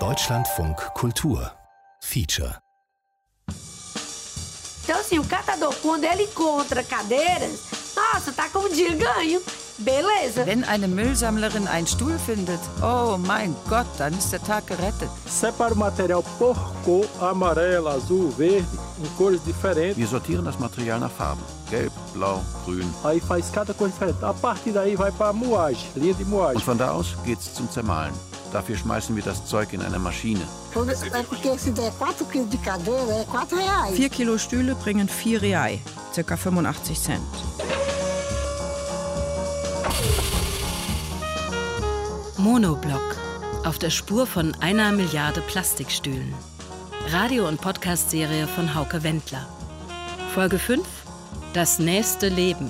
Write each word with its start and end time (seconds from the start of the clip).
Deutschlandfunk 0.00 0.76
Kultur 0.94 1.48
Feature 2.02 2.56
Então, 4.82 4.98
assim, 4.98 5.20
o 5.20 5.24
catador, 5.24 5.72
quando 5.80 6.02
ele 6.02 6.24
encontra 6.24 6.82
cadeiras, 6.82 7.70
nossa, 7.94 8.32
tá 8.32 8.48
com 8.48 8.58
um 8.58 8.68
dia 8.68 8.96
ganho. 8.96 9.40
Beleza. 9.78 10.44
Wenn 10.44 10.64
eine 10.64 10.88
Müllsammlerin 10.88 11.68
einen 11.68 11.86
Stuhl 11.86 12.18
findet, 12.18 12.58
oh 12.82 13.16
mein 13.16 13.54
Gott, 13.68 13.86
dann 13.98 14.12
ist 14.12 14.32
der 14.32 14.42
Tag 14.42 14.66
gerettet. 14.66 15.08
Separa 15.28 15.72
o 15.72 15.76
material 15.76 16.24
por 16.36 16.56
cor, 16.84 17.06
amarelo, 17.20 17.90
azul, 17.90 18.32
verde, 18.32 18.66
em 19.00 19.08
cores 19.16 19.40
diferentes. 19.44 19.96
Wir 19.96 20.08
sortieren 20.08 20.44
das 20.44 20.58
Material 20.58 20.98
nach 20.98 21.12
Farben. 21.12 21.44
Gelb, 21.74 21.92
blau, 22.12 22.40
grün. 22.64 22.88
Aí 23.02 23.20
faz 23.20 23.50
cada 23.50 23.74
cor 23.74 23.88
diferente. 23.88 24.24
A 24.24 24.32
partir 24.32 24.72
daí 24.72 24.94
vai 24.96 25.10
para 25.10 25.32
moagem, 25.32 25.88
linha 25.96 26.14
de 26.14 26.24
moagem. 26.24 26.56
Und 26.56 26.64
von 26.64 26.78
da 26.78 26.92
aus 26.92 27.16
geht's 27.24 27.52
zum 27.54 27.68
Zermahlen. 27.68 28.14
Dafür 28.52 28.76
schmeißen 28.76 29.16
wir 29.16 29.24
das 29.24 29.44
Zeug 29.46 29.72
in 29.72 29.82
eine 29.82 29.98
Maschine. 29.98 30.46
É 30.74 31.22
porque 31.24 31.58
se 31.58 31.72
der 31.72 31.90
4 31.92 32.26
quilos 32.30 32.48
de 32.48 32.58
cadeira, 32.58 33.12
é 33.12 33.26
4 33.26 33.58
reais. 33.58 33.96
Vier 33.96 34.08
Kilo 34.08 34.38
Stühle 34.38 34.74
bringen 34.76 35.08
4 35.08 35.42
Real, 35.42 35.78
circa 36.12 36.36
85 36.36 37.00
Cent. 37.00 37.20
Monoblock. 42.38 43.16
Auf 43.64 43.78
der 43.78 43.90
Spur 43.90 44.26
von 44.26 44.54
einer 44.60 44.92
Milliarde 44.92 45.40
Plastikstühlen. 45.40 46.34
Radio- 47.10 47.48
und 47.48 47.60
Podcast-Serie 47.60 48.46
von 48.46 48.74
Hauke 48.74 49.02
Wendler. 49.02 49.46
Folge 50.34 50.58
5. 50.58 51.03
Das 51.54 51.78
nächste 51.78 52.28
Leben. 52.30 52.68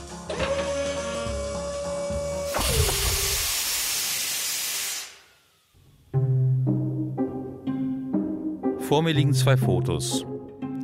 Vor 8.80 9.02
mir 9.02 9.14
liegen 9.14 9.32
zwei 9.32 9.56
Fotos. 9.56 10.26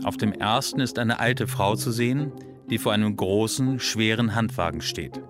Auf 0.05 0.17
dem 0.17 0.33
ersten 0.33 0.81
ist 0.81 0.99
eine 0.99 1.21
alte 1.21 1.47
Frau 1.47 1.77
zu 1.77 1.93
sehen, 1.93 2.33
die 2.71 2.79
vor 2.79 2.95
einem 2.95 3.15
großen, 3.17 3.79
schweren 3.81 4.35
Handwagen 4.35 4.81
steht. 4.81 5.21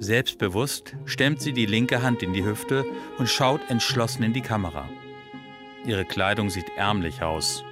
Selbstbewusst 0.00 0.96
stemmt 1.04 1.40
sie 1.40 1.52
die 1.52 1.66
linke 1.66 2.02
Hand 2.02 2.24
in 2.24 2.32
die 2.32 2.44
Hüfte 2.44 2.84
und 3.18 3.28
schaut 3.28 3.60
entschlossen 3.70 4.24
in 4.24 4.32
die 4.32 4.40
Kamera. 4.40 4.88
Ihre 5.86 6.04
Kleidung 6.04 6.50
sieht 6.50 6.72
ärmlich 6.76 7.22
aus. 7.22 7.62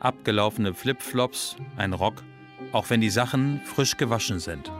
Abgelaufene 0.00 0.72
Flipflops, 0.72 1.56
ein 1.76 1.92
Rock, 1.92 2.24
auch 2.72 2.90
wenn 2.90 3.00
die 3.00 3.10
Sachen 3.10 3.60
frisch 3.64 3.96
gewaschen 3.96 4.40
sind. 4.40 4.70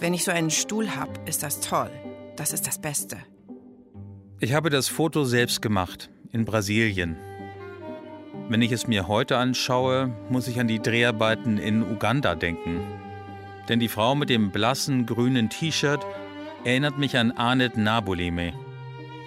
Wenn 0.00 0.14
ich 0.14 0.24
so 0.24 0.30
einen 0.30 0.50
Stuhl 0.50 0.90
habe, 0.90 1.12
ist 1.26 1.42
das 1.42 1.60
toll. 1.60 1.90
Das 2.36 2.52
ist 2.52 2.66
das 2.66 2.78
Beste. 2.80 3.18
Ich 4.40 4.52
habe 4.52 4.68
das 4.68 4.88
Foto 4.88 5.24
selbst 5.24 5.62
gemacht, 5.62 6.10
in 6.32 6.44
Brasilien. 6.44 7.16
Wenn 8.48 8.60
ich 8.60 8.72
es 8.72 8.86
mir 8.86 9.08
heute 9.08 9.38
anschaue, 9.38 10.14
muss 10.28 10.48
ich 10.48 10.60
an 10.60 10.68
die 10.68 10.80
Dreharbeiten 10.80 11.56
in 11.56 11.82
Uganda 11.82 12.34
denken. 12.34 12.84
Denn 13.68 13.80
die 13.80 13.88
Frau 13.88 14.14
mit 14.14 14.28
dem 14.28 14.50
blassen 14.50 15.06
grünen 15.06 15.48
T-Shirt 15.48 16.04
erinnert 16.64 16.98
mich 16.98 17.16
an 17.16 17.32
Anet 17.32 17.78
Nabulime. 17.78 18.52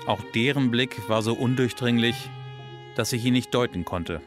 Auch 0.05 0.21
deren 0.35 0.69
Blick 0.69 1.09
war 1.09 1.21
so 1.23 1.33
undurchdringlich, 1.33 2.29
dass 2.97 3.13
ich 3.13 3.23
ihn 3.25 3.33
nicht 3.33 3.53
deuten 3.53 3.85
konnte. 3.85 4.21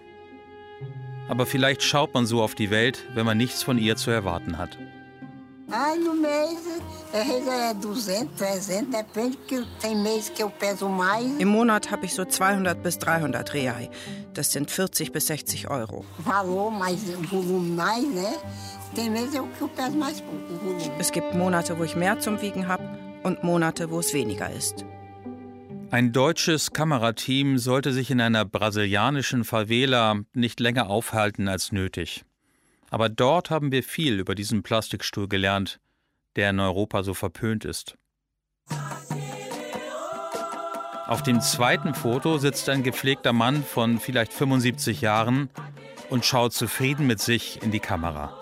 Aber 1.29 1.47
vielleicht 1.47 1.83
schaut 1.83 2.15
man 2.15 2.27
so 2.27 2.43
auf 2.43 2.55
die 2.55 2.71
Welt, 2.71 3.05
wenn 3.15 3.27
man 3.27 3.39
nichts 3.39 3.63
von 3.63 3.79
ihr 3.79 3.97
zu 3.97 4.11
erwarten 4.11 4.59
hat. 4.59 4.77
Aí 5.73 6.01
no 6.01 6.15
mês, 6.15 6.59
às 7.13 7.27
vezes 7.29 7.47
é 7.47 7.75
200, 7.75 8.37
300, 8.37 8.91
depende, 8.91 9.37
que 9.47 9.65
tem 9.81 9.95
mês 9.95 10.29
que 10.29 10.43
eu 10.43 10.51
peso 10.51 10.89
mais. 10.89 11.39
Im 11.39 11.47
Monat 11.47 11.93
habe 11.93 12.07
ich 12.07 12.15
so 12.15 12.25
200 12.25 12.83
bis 12.83 12.99
300 12.99 13.55
Real. 13.55 13.89
Das 14.35 14.51
sind 14.51 14.69
40 14.69 15.13
bis 15.13 15.29
60 15.29 15.71
Euro. 15.71 16.05
Valor, 16.19 16.73
mais 16.73 16.99
volume 17.31 17.77
mais, 17.77 18.05
né? 18.05 18.37
Tem 18.97 19.09
mês 19.11 19.33
eu, 19.33 19.47
que 19.57 19.63
eu 19.63 19.69
peso 19.69 19.97
mais 19.97 20.21
pouco, 20.21 20.55
o 20.55 20.59
volume. 20.59 20.91
Es 20.99 21.13
gibt 21.13 21.35
Monate, 21.35 21.79
wo 21.79 21.85
ich 21.85 21.95
mehr 21.95 22.19
zum 22.19 22.41
Wiegen 22.43 22.67
habe 22.67 22.83
und 23.23 23.45
Monate, 23.45 23.93
wo 23.93 24.01
es 24.01 24.13
weniger 24.13 24.51
ist. 24.51 24.85
Ein 25.91 26.13
deutsches 26.13 26.73
Kamerateam 26.73 27.59
sollte 27.59 27.93
sich 27.93 28.11
in 28.11 28.21
einer 28.21 28.45
brasilianischen 28.45 29.45
Favela 29.45 30.21
nicht 30.35 30.61
länger 30.61 30.89
aufhalten 30.89 31.49
als 31.49 31.73
nötig. 31.73 32.25
Aber 32.91 33.09
dort 33.09 33.51
haben 33.51 33.73
wir 33.73 33.83
viel 33.83 34.19
über 34.19 34.35
diesen 34.35 34.63
Plastikstuhl 34.63 35.29
gelernt, 35.29 35.81
der 36.37 36.51
in 36.51 36.61
Europa 36.61 37.03
so 37.03 37.13
verpönt 37.15 37.65
ist. 37.65 37.97
Auf 41.07 41.23
dem 41.25 41.41
zweiten 41.41 41.95
Foto 41.95 42.39
sitzt 42.39 42.69
ein 42.69 42.85
gepflegter 42.85 43.33
Mann 43.33 43.65
von 43.65 43.99
vielleicht 43.99 44.33
75 44.33 45.01
Jahren 45.01 45.51
und 46.09 46.25
schaut 46.25 46.53
zufrieden 46.53 47.09
mit 47.09 47.21
sich 47.21 47.61
in 47.63 47.73
die 47.73 47.81
Kamera. 47.81 48.39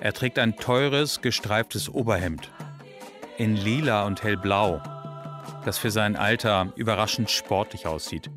Er 0.00 0.12
trägt 0.12 0.40
ein 0.40 0.56
teures, 0.56 1.20
gestreiftes 1.20 1.88
Oberhemd 1.88 2.50
in 3.38 3.56
lila 3.56 4.04
und 4.04 4.22
hellblau, 4.22 4.80
das 5.64 5.78
für 5.78 5.90
sein 5.90 6.16
Alter 6.16 6.72
überraschend 6.76 7.30
sportlich 7.30 7.86
aussieht. 7.86 8.30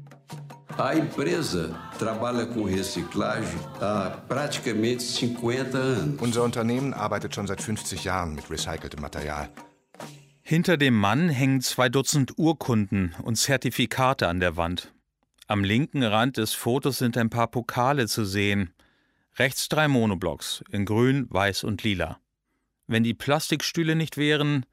A 0.77 0.93
empresa 0.93 1.73
trabalha 1.97 2.45
com 2.45 2.63
reciclagem 2.65 3.59
há 3.79 4.09
praticamente 4.27 5.05
50 5.05 5.69
anos. 5.69 6.21
Unser 6.21 6.43
Unternehmen 6.43 6.93
arbeitet 6.93 7.33
schon 7.33 7.47
seit 7.47 7.61
50 7.61 8.03
Jahren 8.03 8.35
mit 8.35 8.49
recyceltem 8.49 8.99
Material. 8.99 9.49
Hinter 10.41 10.75
dem 10.75 10.93
Mann 10.93 11.29
hängen 11.29 11.61
zwei 11.61 11.87
Dutzend 11.87 12.37
Urkunden 12.37 13.15
und 13.23 13.37
Zertifikate 13.37 14.27
an 14.27 14.41
der 14.41 14.57
Wand. 14.57 14.93
Am 15.47 15.63
linken 15.63 16.03
Rand 16.03 16.37
des 16.37 16.53
Fotos 16.53 16.97
sind 16.97 17.17
ein 17.17 17.29
paar 17.29 17.47
Pokale 17.47 18.07
zu 18.07 18.25
sehen. 18.25 18.73
Rechts 19.37 19.69
drei 19.69 19.87
Monoblocks 19.87 20.63
in 20.71 20.85
grün, 20.85 21.27
weiß 21.29 21.63
und 21.63 21.83
lila. 21.83 22.19
Wenn 22.85 23.03
die 23.03 23.13
Plastikstühle 23.13 23.95
nicht 23.95 24.17
wären, 24.17 24.65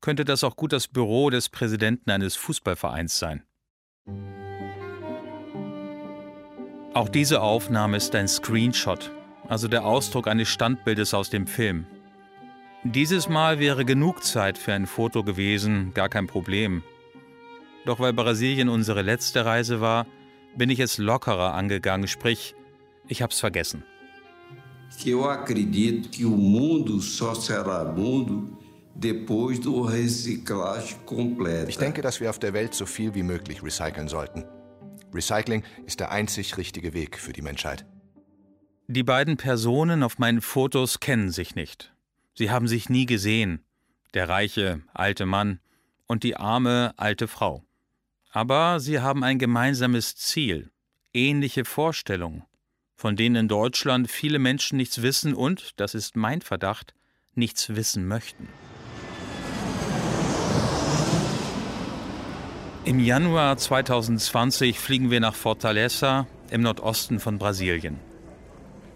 könnte 0.00 0.24
das 0.24 0.44
auch 0.44 0.56
gut 0.56 0.72
das 0.72 0.88
Büro 0.88 1.30
des 1.30 1.48
Präsidenten 1.48 2.10
eines 2.10 2.36
Fußballvereins 2.36 3.18
sein. 3.18 3.42
Auch 6.94 7.08
diese 7.08 7.42
Aufnahme 7.42 7.96
ist 7.96 8.14
ein 8.14 8.28
Screenshot, 8.28 9.12
also 9.48 9.68
der 9.68 9.84
Ausdruck 9.84 10.26
eines 10.26 10.48
Standbildes 10.48 11.14
aus 11.14 11.30
dem 11.30 11.46
Film. 11.46 11.86
Dieses 12.84 13.28
Mal 13.28 13.58
wäre 13.58 13.84
genug 13.84 14.24
Zeit 14.24 14.56
für 14.56 14.72
ein 14.72 14.86
Foto 14.86 15.22
gewesen, 15.24 15.92
gar 15.94 16.08
kein 16.08 16.26
Problem. 16.26 16.82
Doch 17.84 18.00
weil 18.00 18.12
Brasilien 18.12 18.68
unsere 18.68 19.02
letzte 19.02 19.44
Reise 19.44 19.80
war, 19.80 20.06
bin 20.56 20.70
ich 20.70 20.80
es 20.80 20.98
lockerer 20.98 21.54
angegangen, 21.54 22.08
sprich, 22.08 22.54
ich 23.06 23.22
hab's 23.22 23.40
vergessen. 23.40 23.82
Eu 25.04 25.28
acredito 25.28 26.08
que 26.08 26.24
o 26.24 26.30
mundo 26.30 27.00
só 27.00 27.34
será 27.34 27.84
mundo 27.84 28.58
Ich 31.68 31.78
denke, 31.78 32.02
dass 32.02 32.20
wir 32.20 32.30
auf 32.30 32.40
der 32.40 32.52
Welt 32.52 32.74
so 32.74 32.84
viel 32.84 33.14
wie 33.14 33.22
möglich 33.22 33.62
recyceln 33.62 34.08
sollten. 34.08 34.44
Recycling 35.14 35.62
ist 35.86 36.00
der 36.00 36.10
einzig 36.10 36.56
richtige 36.56 36.92
Weg 36.94 37.16
für 37.16 37.32
die 37.32 37.42
Menschheit. 37.42 37.86
Die 38.88 39.04
beiden 39.04 39.36
Personen 39.36 40.02
auf 40.02 40.18
meinen 40.18 40.40
Fotos 40.40 40.98
kennen 40.98 41.30
sich 41.30 41.54
nicht. 41.54 41.94
Sie 42.34 42.50
haben 42.50 42.66
sich 42.66 42.88
nie 42.88 43.06
gesehen. 43.06 43.62
Der 44.14 44.28
reiche, 44.28 44.82
alte 44.94 45.26
Mann 45.26 45.60
und 46.08 46.24
die 46.24 46.36
arme, 46.36 46.92
alte 46.96 47.28
Frau. 47.28 47.62
Aber 48.30 48.80
sie 48.80 48.98
haben 48.98 49.22
ein 49.22 49.38
gemeinsames 49.38 50.16
Ziel, 50.16 50.72
ähnliche 51.14 51.64
Vorstellungen, 51.64 52.42
von 52.96 53.14
denen 53.14 53.36
in 53.36 53.48
Deutschland 53.48 54.10
viele 54.10 54.40
Menschen 54.40 54.76
nichts 54.76 55.02
wissen 55.02 55.34
und, 55.34 55.78
das 55.78 55.94
ist 55.94 56.16
mein 56.16 56.40
Verdacht, 56.40 56.94
nichts 57.34 57.76
wissen 57.76 58.08
möchten. 58.08 58.48
Im 62.88 63.00
Januar 63.00 63.58
2020 63.58 64.78
fliegen 64.78 65.10
wir 65.10 65.20
nach 65.20 65.34
Fortaleza 65.34 66.26
im 66.50 66.62
Nordosten 66.62 67.20
von 67.20 67.36
Brasilien. 67.36 67.98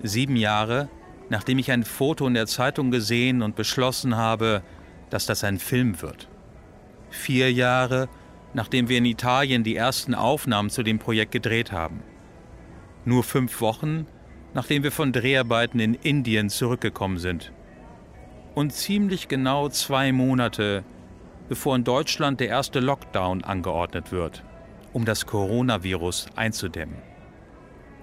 Sieben 0.02 0.34
Jahre, 0.34 0.88
nachdem 1.28 1.58
ich 1.58 1.70
ein 1.70 1.84
Foto 1.84 2.26
in 2.26 2.32
der 2.32 2.46
Zeitung 2.46 2.90
gesehen 2.90 3.42
und 3.42 3.54
beschlossen 3.54 4.16
habe, 4.16 4.62
dass 5.10 5.26
das 5.26 5.44
ein 5.44 5.58
Film 5.58 6.00
wird. 6.00 6.26
Vier 7.10 7.52
Jahre, 7.52 8.08
nachdem 8.54 8.88
wir 8.88 8.96
in 8.96 9.04
Italien 9.04 9.62
die 9.62 9.76
ersten 9.76 10.14
Aufnahmen 10.14 10.70
zu 10.70 10.82
dem 10.82 10.98
Projekt 10.98 11.32
gedreht 11.32 11.70
haben. 11.70 12.02
Nur 13.04 13.22
fünf 13.22 13.60
Wochen, 13.60 14.06
nachdem 14.54 14.84
wir 14.84 14.90
von 14.90 15.12
Dreharbeiten 15.12 15.80
in 15.80 15.92
Indien 15.92 16.48
zurückgekommen 16.48 17.18
sind. 17.18 17.52
Und 18.54 18.72
ziemlich 18.72 19.28
genau 19.28 19.68
zwei 19.68 20.12
Monate, 20.12 20.82
bevor 21.48 21.76
in 21.76 21.84
Deutschland 21.84 22.40
der 22.40 22.48
erste 22.48 22.80
Lockdown 22.80 23.44
angeordnet 23.44 24.12
wird, 24.12 24.44
um 24.92 25.04
das 25.04 25.26
Coronavirus 25.26 26.26
einzudämmen. 26.36 26.96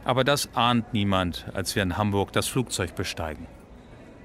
Aber 0.06 0.24
das 0.24 0.50
ahnt 0.56 0.94
niemand, 0.94 1.45
als 1.53 1.75
wir 1.75 1.83
in 1.83 1.97
Hamburg 1.97 2.31
das 2.31 2.47
Flugzeug 2.47 2.95
besteigen. 2.95 3.47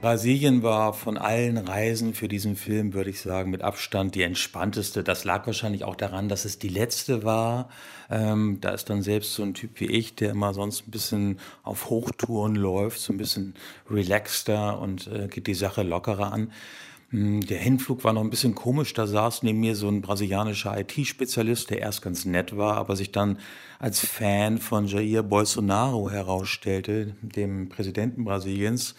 Brasilien 0.04 0.62
war 0.62 0.92
von 0.92 1.16
allen 1.16 1.56
Reisen 1.56 2.12
für 2.12 2.28
diesen 2.28 2.56
Film, 2.56 2.92
würde 2.92 3.08
ich 3.08 3.22
sagen, 3.22 3.50
mit 3.50 3.62
Abstand 3.62 4.14
die 4.14 4.22
entspannteste. 4.22 5.02
Das 5.02 5.24
lag 5.24 5.46
wahrscheinlich 5.46 5.82
auch 5.84 5.96
daran, 5.96 6.28
dass 6.28 6.44
es 6.44 6.58
die 6.58 6.68
letzte 6.68 7.24
war. 7.24 7.70
Ähm, 8.10 8.58
da 8.60 8.72
ist 8.72 8.90
dann 8.90 9.00
selbst 9.00 9.32
so 9.32 9.42
ein 9.42 9.54
Typ 9.54 9.80
wie 9.80 9.86
ich, 9.86 10.14
der 10.14 10.32
immer 10.32 10.52
sonst 10.52 10.86
ein 10.86 10.90
bisschen 10.90 11.38
auf 11.62 11.88
Hochtouren 11.88 12.54
läuft, 12.54 13.00
so 13.00 13.14
ein 13.14 13.16
bisschen 13.16 13.54
relaxter 13.90 14.78
und 14.78 15.06
äh, 15.06 15.28
geht 15.28 15.46
die 15.46 15.54
Sache 15.54 15.82
lockerer 15.82 16.34
an. 16.34 16.52
Hm, 17.14 17.46
der 17.46 17.58
Hinflug 17.58 18.02
war 18.02 18.12
noch 18.12 18.22
ein 18.22 18.30
bisschen 18.30 18.56
komisch. 18.56 18.92
Da 18.92 19.06
saß 19.06 19.44
neben 19.44 19.60
mir 19.60 19.76
so 19.76 19.88
ein 19.88 20.02
brasilianischer 20.02 20.76
IT-Spezialist, 20.76 21.70
der 21.70 21.78
erst 21.78 22.02
ganz 22.02 22.24
nett 22.24 22.56
war, 22.56 22.76
aber 22.76 22.96
sich 22.96 23.12
dann 23.12 23.38
als 23.78 24.00
Fan 24.00 24.58
von 24.58 24.86
Jair 24.86 25.22
Bolsonaro 25.22 26.10
herausstellte, 26.10 27.14
dem 27.22 27.68
Präsidenten 27.68 28.24
Brasiliens 28.24 28.94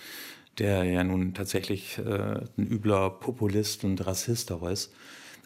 der 0.57 0.83
ja 0.83 1.03
nun 1.03 1.33
tatsächlich 1.33 1.97
äh, 1.97 2.39
ein 2.57 2.67
übler 2.67 3.09
Populist 3.09 3.83
und 3.83 4.05
Rassist 4.05 4.51
auch 4.51 4.67
ist. 4.67 4.93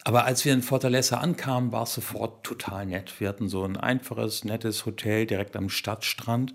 Aber 0.04 0.24
als 0.24 0.44
wir 0.44 0.52
in 0.52 0.62
Fortaleza 0.62 1.18
ankamen, 1.18 1.72
war 1.72 1.82
es 1.82 1.94
sofort 1.94 2.44
total 2.44 2.86
nett. 2.86 3.20
Wir 3.20 3.28
hatten 3.28 3.48
so 3.48 3.64
ein 3.64 3.76
einfaches, 3.76 4.44
nettes 4.44 4.86
Hotel 4.86 5.26
direkt 5.26 5.56
am 5.56 5.68
Stadtstrand. 5.68 6.54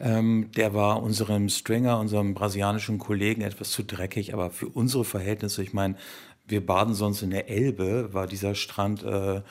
Ähm, 0.00 0.50
der 0.56 0.74
war 0.74 1.02
unserem 1.02 1.48
Stringer, 1.48 1.98
unserem 1.98 2.34
brasilianischen 2.34 2.98
Kollegen, 2.98 3.42
etwas 3.42 3.70
zu 3.70 3.82
dreckig, 3.82 4.32
aber 4.32 4.50
für 4.50 4.68
unsere 4.68 5.04
Verhältnisse, 5.04 5.62
ich 5.62 5.72
meine, 5.72 5.96
wir 6.46 6.64
baden 6.64 6.94
sonst 6.94 7.22
in 7.22 7.30
der 7.30 7.48
Elbe, 7.48 8.12
war 8.12 8.26
dieser 8.26 8.54
Strand 8.54 9.02
äh, 9.02 9.42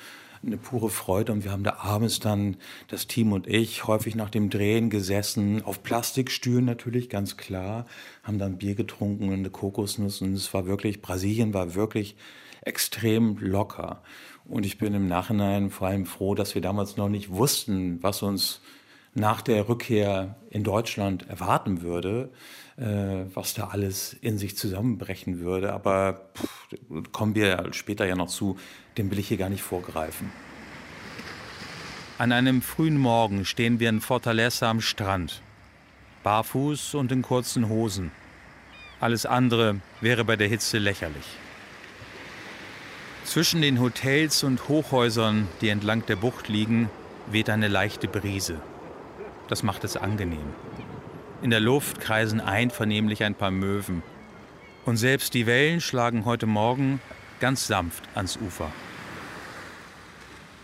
eine 0.43 0.57
pure 0.57 0.89
Freude 0.89 1.31
und 1.31 1.43
wir 1.43 1.51
haben 1.51 1.63
da 1.63 1.77
abends 1.79 2.19
dann, 2.19 2.57
das 2.87 3.07
Team 3.07 3.33
und 3.33 3.47
ich, 3.47 3.87
häufig 3.87 4.15
nach 4.15 4.29
dem 4.29 4.49
Drehen 4.49 4.89
gesessen, 4.89 5.63
auf 5.63 5.83
Plastikstühlen 5.83 6.65
natürlich, 6.65 7.09
ganz 7.09 7.37
klar, 7.37 7.85
haben 8.23 8.39
dann 8.39 8.57
Bier 8.57 8.75
getrunken 8.75 9.29
und 9.29 9.33
eine 9.33 9.49
Kokosnuss 9.49 10.21
und 10.21 10.33
es 10.33 10.53
war 10.53 10.65
wirklich, 10.65 11.01
Brasilien 11.01 11.53
war 11.53 11.75
wirklich 11.75 12.15
extrem 12.61 13.37
locker. 13.39 14.01
Und 14.45 14.65
ich 14.65 14.77
bin 14.77 14.93
im 14.93 15.07
Nachhinein 15.07 15.69
vor 15.71 15.87
allem 15.87 16.05
froh, 16.05 16.35
dass 16.35 16.55
wir 16.55 16.61
damals 16.61 16.97
noch 16.97 17.09
nicht 17.09 17.31
wussten, 17.31 18.01
was 18.01 18.21
uns 18.23 18.61
nach 19.17 19.41
der 19.41 19.67
Rückkehr 19.67 20.35
in 20.49 20.63
Deutschland 20.63 21.27
erwarten 21.27 21.81
würde, 21.81 22.29
äh, 22.77 23.25
was 23.33 23.53
da 23.53 23.67
alles 23.67 24.13
in 24.13 24.37
sich 24.37 24.55
zusammenbrechen 24.55 25.39
würde. 25.39 25.73
Aber 25.73 26.29
pff, 26.35 27.11
kommen 27.11 27.35
wir 27.35 27.69
später 27.71 28.05
ja 28.05 28.15
noch 28.15 28.29
zu, 28.29 28.57
dem 28.97 29.09
will 29.09 29.19
ich 29.19 29.27
hier 29.27 29.37
gar 29.37 29.49
nicht 29.49 29.63
vorgreifen. 29.63 30.31
An 32.19 32.31
einem 32.31 32.61
frühen 32.61 32.97
Morgen 32.97 33.45
stehen 33.45 33.79
wir 33.79 33.89
in 33.89 34.01
Fortaleza 34.01 34.69
am 34.69 34.81
Strand. 34.81 35.41
Barfuß 36.23 36.95
und 36.95 37.11
in 37.11 37.21
kurzen 37.21 37.69
Hosen. 37.69 38.11
Alles 38.99 39.25
andere 39.25 39.81
wäre 40.01 40.25
bei 40.25 40.35
der 40.35 40.47
Hitze 40.47 40.77
lächerlich. 40.77 41.25
Zwischen 43.23 43.61
den 43.61 43.79
Hotels 43.79 44.43
und 44.43 44.67
Hochhäusern, 44.67 45.47
die 45.61 45.69
entlang 45.69 46.05
der 46.05 46.15
Bucht 46.15 46.47
liegen, 46.47 46.89
weht 47.29 47.49
eine 47.49 47.67
leichte 47.67 48.07
Brise. 48.07 48.61
Das 49.47 49.63
macht 49.63 49.83
es 49.83 49.97
angenehm. 49.97 50.53
In 51.41 51.49
der 51.49 51.59
Luft 51.59 51.99
kreisen 51.99 52.41
einvernehmlich 52.41 53.23
ein 53.23 53.35
paar 53.35 53.51
Möwen. 53.51 54.03
Und 54.85 54.97
selbst 54.97 55.33
die 55.33 55.45
Wellen 55.45 55.81
schlagen 55.81 56.25
heute 56.25 56.47
Morgen 56.47 56.99
ganz 57.39 57.67
sanft 57.67 58.03
ans 58.15 58.37
Ufer. 58.37 58.71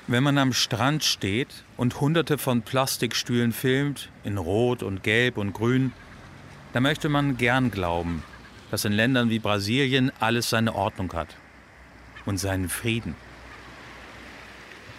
Wenn 0.08 0.24
man 0.24 0.38
am 0.38 0.52
Strand 0.52 1.04
steht 1.04 1.64
und 1.78 2.02
hunderte 2.02 2.38
von 2.38 2.62
Plastikstühlen 2.62 3.54
filmt, 3.54 4.10
in 4.24 4.38
Rot 4.38 4.84
und 4.84 5.04
Gelb 5.04 5.38
und 5.38 5.54
Grün, 5.54 5.94
dann 6.74 6.84
möchte 6.84 7.08
man 7.08 7.38
gern 7.38 7.72
glauben, 7.72 8.24
dass 8.70 8.84
in 8.84 8.92
Ländern 8.92 9.30
wie 9.30 9.40
Brasilien 9.40 10.12
alles 10.20 10.50
seine 10.50 10.76
Ordnung 10.76 11.14
hat 11.14 11.36
und 12.26 12.38
seinen 12.38 12.68
Frieden. 12.68 13.16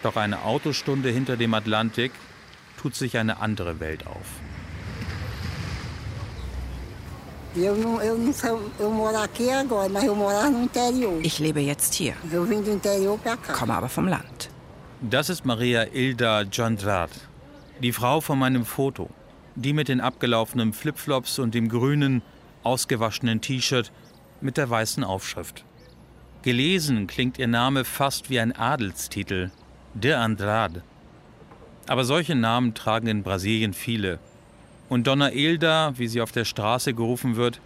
Doch 0.02 0.16
eine 0.16 0.42
Autostunde 0.42 1.10
hinter 1.10 1.36
dem 1.36 1.52
Atlantik 1.52 2.12
tut 2.84 2.94
sich 2.94 3.16
eine 3.16 3.40
andere 3.40 3.80
Welt 3.80 4.06
auf. 4.06 4.26
Ich 11.22 11.38
lebe 11.38 11.60
jetzt 11.60 11.94
hier, 11.94 12.12
komme 13.54 13.74
aber 13.74 13.88
vom 13.88 14.06
Land. 14.06 14.50
Das 15.00 15.30
ist 15.30 15.46
Maria 15.46 15.86
Ilda 15.94 16.42
Jandrat, 16.42 17.08
die 17.80 17.92
Frau 17.92 18.20
von 18.20 18.38
meinem 18.38 18.66
Foto. 18.66 19.08
Die 19.54 19.72
mit 19.72 19.88
den 19.88 20.02
abgelaufenen 20.02 20.74
Flipflops 20.74 21.38
und 21.38 21.54
dem 21.54 21.70
grünen, 21.70 22.20
ausgewaschenen 22.64 23.40
T-Shirt 23.40 23.92
mit 24.42 24.58
der 24.58 24.68
weißen 24.68 25.04
Aufschrift. 25.04 25.64
Gelesen 26.42 27.06
klingt 27.06 27.38
ihr 27.38 27.46
Name 27.48 27.86
fast 27.86 28.28
wie 28.28 28.40
ein 28.40 28.52
Adelstitel, 28.52 29.52
de 29.94 30.12
Andrade. 30.12 30.82
Aber 31.86 32.04
solche 32.04 32.34
Namen 32.34 32.74
tragen 32.74 33.06
in 33.06 33.22
Brasilien 33.22 33.74
viele. 33.74 34.18
Und 34.88 35.06
Donna 35.06 35.32
Ilda, 35.32 35.94
wie 35.96 36.08
sie 36.08 36.20
auf 36.20 36.32
der 36.32 36.44
Straße 36.44 36.94
gerufen 36.94 37.36
wird, 37.36 37.60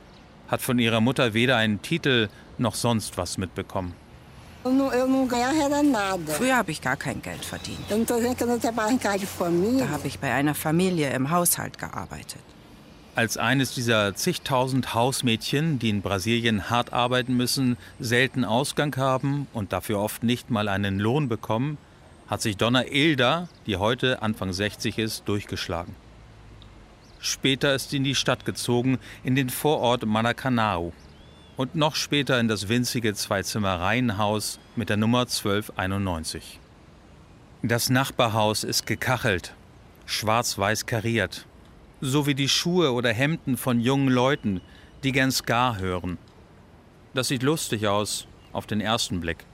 hat 0.48 0.60
von 0.62 0.78
ihrer 0.78 1.00
Mutter 1.00 1.34
weder 1.34 1.56
einen 1.56 1.82
Titel 1.82 2.28
noch 2.58 2.74
sonst 2.74 3.18
was 3.18 3.38
mitbekommen. 3.38 3.94
Früher 4.64 6.56
habe 6.56 6.70
ich 6.70 6.82
gar 6.82 6.96
kein 6.96 7.22
Geld 7.22 7.44
verdient. 7.44 7.78
Da 7.88 7.96
habe 9.88 10.08
ich 10.08 10.18
bei 10.18 10.32
einer 10.32 10.54
Familie 10.54 11.12
im 11.12 11.30
Haushalt 11.30 11.78
gearbeitet. 11.78 12.40
Als 13.14 13.36
eines 13.36 13.74
dieser 13.74 14.14
zigtausend 14.14 14.94
Hausmädchen, 14.94 15.78
die 15.78 15.90
in 15.90 16.02
Brasilien 16.02 16.70
hart 16.70 16.92
arbeiten 16.92 17.36
müssen, 17.36 17.76
selten 17.98 18.44
Ausgang 18.44 18.96
haben 18.96 19.48
und 19.52 19.72
dafür 19.72 20.00
oft 20.00 20.22
nicht 20.22 20.50
mal 20.50 20.68
einen 20.68 21.00
Lohn 21.00 21.28
bekommen, 21.28 21.78
hat 22.28 22.42
sich 22.42 22.56
Donna 22.56 22.86
Ilda, 22.86 23.48
die 23.66 23.76
heute 23.76 24.22
Anfang 24.22 24.52
60 24.52 24.98
ist, 24.98 25.26
durchgeschlagen. 25.26 25.94
Später 27.20 27.74
ist 27.74 27.90
sie 27.90 27.96
in 27.96 28.04
die 28.04 28.14
Stadt 28.14 28.44
gezogen, 28.44 28.98
in 29.24 29.34
den 29.34 29.50
Vorort 29.50 30.04
Maracanã 30.04 30.92
und 31.56 31.74
noch 31.74 31.96
später 31.96 32.38
in 32.38 32.46
das 32.46 32.68
winzige 32.68 33.14
Zweizimmer-Reihenhaus 33.14 34.60
mit 34.76 34.90
der 34.90 34.96
Nummer 34.96 35.22
1291. 35.22 36.60
Das 37.62 37.90
Nachbarhaus 37.90 38.62
ist 38.62 38.86
gekachelt, 38.86 39.54
schwarz-weiß 40.06 40.86
kariert, 40.86 41.46
so 42.00 42.26
wie 42.26 42.36
die 42.36 42.48
Schuhe 42.48 42.92
oder 42.92 43.12
Hemden 43.12 43.56
von 43.56 43.80
jungen 43.80 44.08
Leuten, 44.08 44.60
die 45.02 45.10
gern 45.10 45.32
Ska 45.32 45.76
hören. 45.78 46.18
Das 47.14 47.28
sieht 47.28 47.42
lustig 47.42 47.88
aus, 47.88 48.28
auf 48.52 48.66
den 48.66 48.80
ersten 48.80 49.20
Blick. 49.20 49.47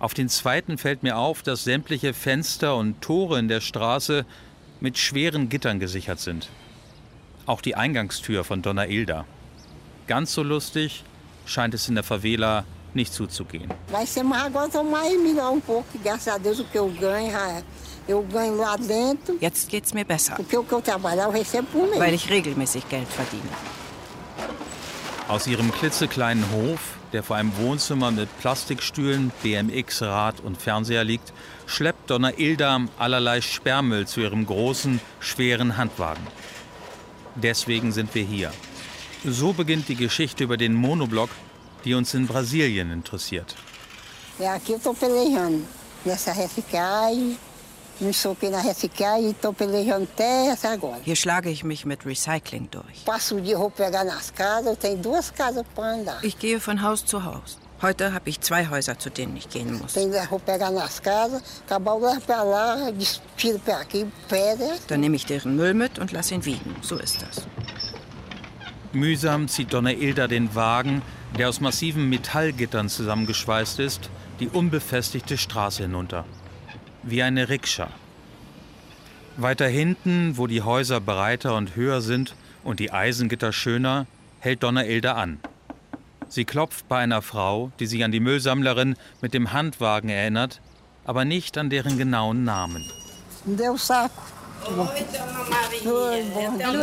Auf 0.00 0.14
den 0.14 0.28
zweiten 0.28 0.78
fällt 0.78 1.02
mir 1.02 1.16
auf, 1.16 1.42
dass 1.42 1.64
sämtliche 1.64 2.14
Fenster 2.14 2.76
und 2.76 3.00
Tore 3.00 3.38
in 3.38 3.48
der 3.48 3.60
Straße 3.60 4.24
mit 4.80 4.96
schweren 4.96 5.48
Gittern 5.48 5.80
gesichert 5.80 6.20
sind. 6.20 6.48
Auch 7.46 7.60
die 7.60 7.74
Eingangstür 7.74 8.44
von 8.44 8.62
Donna 8.62 8.86
Ilda. 8.86 9.24
Ganz 10.06 10.32
so 10.32 10.42
lustig 10.42 11.02
scheint 11.46 11.74
es 11.74 11.88
in 11.88 11.96
der 11.96 12.04
Favela 12.04 12.64
nicht 12.94 13.12
zuzugehen. 13.12 13.72
Jetzt 19.40 19.68
geht's 19.68 19.94
mir 19.94 20.04
besser, 20.04 20.38
weil 20.38 22.14
ich 22.14 22.30
regelmäßig 22.30 22.88
Geld 22.88 23.08
verdiene. 23.08 23.42
Aus 25.26 25.46
ihrem 25.46 25.72
klitzekleinen 25.72 26.44
Hof, 26.52 26.97
der 27.12 27.22
vor 27.22 27.36
einem 27.36 27.56
Wohnzimmer 27.56 28.10
mit 28.10 28.28
Plastikstühlen, 28.40 29.32
BMX, 29.42 30.02
Rad 30.02 30.40
und 30.40 30.60
Fernseher 30.60 31.04
liegt, 31.04 31.32
schleppt 31.66 32.10
Donna 32.10 32.32
Ilda 32.38 32.80
allerlei 32.98 33.40
Sperrmüll 33.40 34.06
zu 34.06 34.20
ihrem 34.20 34.46
großen, 34.46 35.00
schweren 35.20 35.76
Handwagen. 35.76 36.26
Deswegen 37.34 37.92
sind 37.92 38.14
wir 38.14 38.24
hier. 38.24 38.52
So 39.24 39.52
beginnt 39.52 39.88
die 39.88 39.96
Geschichte 39.96 40.44
über 40.44 40.56
den 40.56 40.74
Monoblock, 40.74 41.30
die 41.84 41.94
uns 41.94 42.14
in 42.14 42.26
Brasilien 42.26 42.90
interessiert. 42.90 43.54
Ja, 44.38 44.54
aqui 44.54 44.74
eu 44.74 44.94
nessa 46.04 46.32
Hier 51.04 51.16
schlage 51.16 51.50
ich 51.50 51.64
mich 51.64 51.84
mit 51.84 52.06
Recycling 52.06 52.70
durch. 52.70 53.04
Ich 56.22 56.38
gehe 56.38 56.60
von 56.60 56.82
Haus 56.82 57.04
zu 57.04 57.24
Haus. 57.24 57.58
Heute 57.80 58.12
habe 58.12 58.28
ich 58.28 58.40
zwei 58.40 58.68
Häuser, 58.68 58.98
zu 58.98 59.08
denen 59.08 59.36
ich 59.36 59.48
gehen 59.48 59.78
muss. 59.78 59.94
Pedra. 64.28 64.72
Dann 64.88 65.00
nehme 65.00 65.14
ich 65.14 65.26
deren 65.26 65.54
Müll 65.54 65.74
mit 65.74 65.98
und 65.98 66.10
lasse 66.10 66.34
ihn 66.34 66.44
wiegen. 66.44 66.74
So 66.82 66.96
ist 66.96 67.22
das. 67.22 67.46
Mühsam 68.92 69.48
zieht 69.48 69.72
Donna 69.72 69.92
Ilda 69.92 70.26
den 70.26 70.54
Wagen, 70.54 71.02
der 71.38 71.48
aus 71.48 71.60
massiven 71.60 72.08
Metallgittern 72.08 72.88
zusammengeschweißt 72.88 73.78
ist, 73.78 74.10
die 74.40 74.48
unbefestigte 74.48 75.38
Straße 75.38 75.82
hinunter. 75.82 76.24
Wie 77.10 77.22
eine 77.22 77.48
Rikscha. 77.48 77.88
Weiter 79.38 79.66
hinten, 79.66 80.36
wo 80.36 80.46
die 80.46 80.60
Häuser 80.60 81.00
breiter 81.00 81.56
und 81.56 81.74
höher 81.74 82.02
sind 82.02 82.34
und 82.64 82.80
die 82.80 82.92
Eisengitter 82.92 83.50
schöner, 83.50 84.06
hält 84.40 84.62
Donna 84.62 84.84
Ilda 84.84 85.14
an. 85.14 85.40
Sie 86.28 86.44
klopft 86.44 86.86
bei 86.86 86.98
einer 86.98 87.22
Frau, 87.22 87.72
die 87.80 87.86
sich 87.86 88.04
an 88.04 88.12
die 88.12 88.20
Müllsammlerin 88.20 88.94
mit 89.22 89.32
dem 89.32 89.54
Handwagen 89.54 90.10
erinnert, 90.10 90.60
aber 91.06 91.24
nicht 91.24 91.56
an 91.56 91.70
deren 91.70 91.96
genauen 91.96 92.44
Namen. 92.44 92.84
Hallo, 94.66 94.88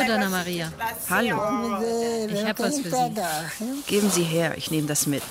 Donna 0.07 0.29
Maria. 0.29 0.71
Hallo. 1.07 1.35
Ich 2.29 2.45
habe 2.45 2.63
was 2.63 2.79
für 2.79 2.89
Sie. 2.89 3.11
Geben 3.85 4.09
Sie 4.09 4.23
her, 4.23 4.57
ich 4.57 4.71
nehme 4.71 4.87
das 4.87 5.05
mit. 5.05 5.21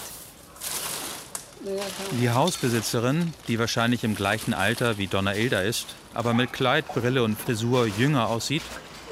Die 2.20 2.30
Hausbesitzerin, 2.30 3.32
die 3.48 3.58
wahrscheinlich 3.58 4.04
im 4.04 4.14
gleichen 4.14 4.54
Alter 4.54 4.98
wie 4.98 5.06
Donna 5.06 5.34
Ilda 5.34 5.60
ist, 5.60 5.86
aber 6.12 6.34
mit 6.34 6.52
Kleid, 6.52 6.86
Brille 6.94 7.22
und 7.24 7.38
Frisur 7.38 7.86
jünger 7.86 8.28
aussieht, 8.28 8.62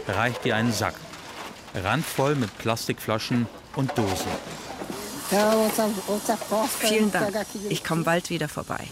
reicht 0.07 0.45
ihr 0.45 0.57
einen 0.57 0.73
Sack. 0.73 0.95
Randvoll 1.75 2.35
mit 2.35 2.57
Plastikflaschen 2.59 3.47
und 3.77 3.97
Dosen. 3.97 4.31
Vielen 6.79 7.11
Dank. 7.11 7.35
Ich 7.71 7.83
komme 7.83 8.05
bald 8.05 8.29
wieder 8.29 8.49
vorbei. 8.49 8.87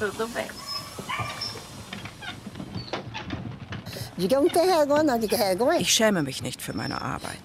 Ich 5.79 5.95
schäme 5.95 6.23
mich 6.23 6.43
nicht 6.43 6.61
für 6.63 6.73
meine 6.75 7.01
Arbeit. 7.01 7.39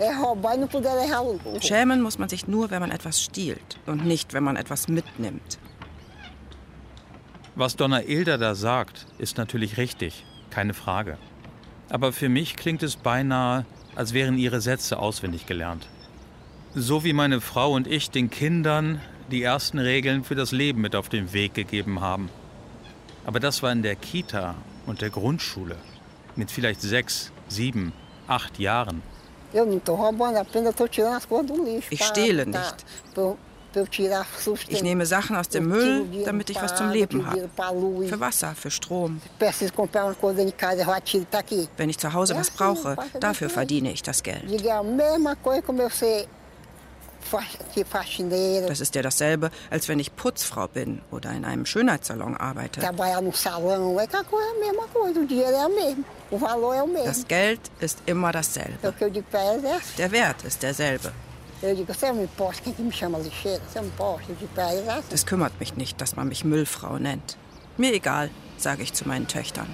Schämen 1.61 2.01
muss 2.01 2.17
man 2.17 2.29
sich 2.29 2.47
nur, 2.47 2.69
wenn 2.69 2.79
man 2.81 2.91
etwas 2.91 3.21
stiehlt 3.21 3.79
und 3.85 4.05
nicht, 4.05 4.33
wenn 4.33 4.43
man 4.43 4.55
etwas 4.55 4.87
mitnimmt. 4.87 5.57
Was 7.57 7.77
Donna 7.77 8.03
Ilda 8.03 8.35
da 8.35 8.53
sagt, 8.53 9.05
ist 9.17 9.37
natürlich 9.37 9.77
richtig, 9.77 10.25
keine 10.49 10.73
Frage. 10.73 11.17
Aber 11.89 12.11
für 12.11 12.27
mich 12.27 12.57
klingt 12.57 12.83
es 12.83 12.97
beinahe, 12.97 13.65
als 13.95 14.13
wären 14.13 14.37
ihre 14.37 14.59
Sätze 14.59 14.99
auswendig 14.99 15.45
gelernt. 15.45 15.87
So 16.73 17.05
wie 17.05 17.13
meine 17.13 17.39
Frau 17.39 17.71
und 17.71 17.87
ich 17.87 18.11
den 18.11 18.29
Kindern 18.29 18.99
die 19.31 19.41
ersten 19.41 19.79
Regeln 19.79 20.25
für 20.25 20.35
das 20.35 20.51
Leben 20.51 20.81
mit 20.81 20.97
auf 20.97 21.07
den 21.07 21.31
Weg 21.31 21.53
gegeben 21.53 22.01
haben. 22.01 22.29
Aber 23.25 23.39
das 23.39 23.63
war 23.63 23.71
in 23.71 23.83
der 23.83 23.95
Kita 23.95 24.55
und 24.85 25.01
der 25.01 25.09
Grundschule 25.09 25.77
mit 26.35 26.51
vielleicht 26.51 26.81
sechs, 26.81 27.31
sieben, 27.47 27.93
acht 28.27 28.59
Jahren. 28.59 29.01
Ich 31.89 32.03
stehle 32.03 32.45
nicht. 32.45 32.85
Ich 34.67 34.83
nehme 34.83 35.05
Sachen 35.05 35.35
aus 35.35 35.49
dem 35.49 35.67
Müll, 35.67 36.05
damit 36.25 36.49
ich 36.49 36.61
was 36.61 36.75
zum 36.75 36.89
Leben 36.91 37.25
habe. 37.27 37.49
Für 38.07 38.19
Wasser, 38.19 38.55
für 38.55 38.71
Strom. 38.71 39.21
Wenn 41.77 41.89
ich 41.89 41.97
zu 41.97 42.13
Hause 42.13 42.35
was 42.35 42.51
brauche, 42.51 42.95
dafür 43.19 43.49
verdiene 43.49 43.91
ich 43.91 44.01
das 44.03 44.23
Geld. 44.23 44.43
Das 48.67 48.81
ist 48.81 48.93
ja 48.93 49.01
dasselbe, 49.01 49.49
als 49.71 49.87
wenn 49.87 49.99
ich 49.99 50.15
Putzfrau 50.15 50.67
bin 50.67 51.01
oder 51.11 51.31
in 51.31 51.43
einem 51.43 51.65
Schönheitssalon 51.65 52.37
arbeite. 52.37 52.81
Das 57.05 57.27
Geld 57.27 57.59
ist 57.79 57.97
immer 58.05 58.31
dasselbe. 58.31 58.93
Der 59.97 60.11
Wert 60.11 60.43
ist 60.43 60.61
derselbe. 60.61 61.11
Das 65.09 65.25
kümmert 65.25 65.59
mich 65.59 65.75
nicht, 65.75 65.99
dass 66.01 66.15
man 66.15 66.27
mich 66.27 66.45
Müllfrau 66.45 66.97
nennt. 66.97 67.37
Mir 67.77 67.93
egal, 67.93 68.29
sage 68.57 68.83
ich 68.83 68.93
zu 68.93 69.07
meinen 69.07 69.27
Töchtern. 69.27 69.67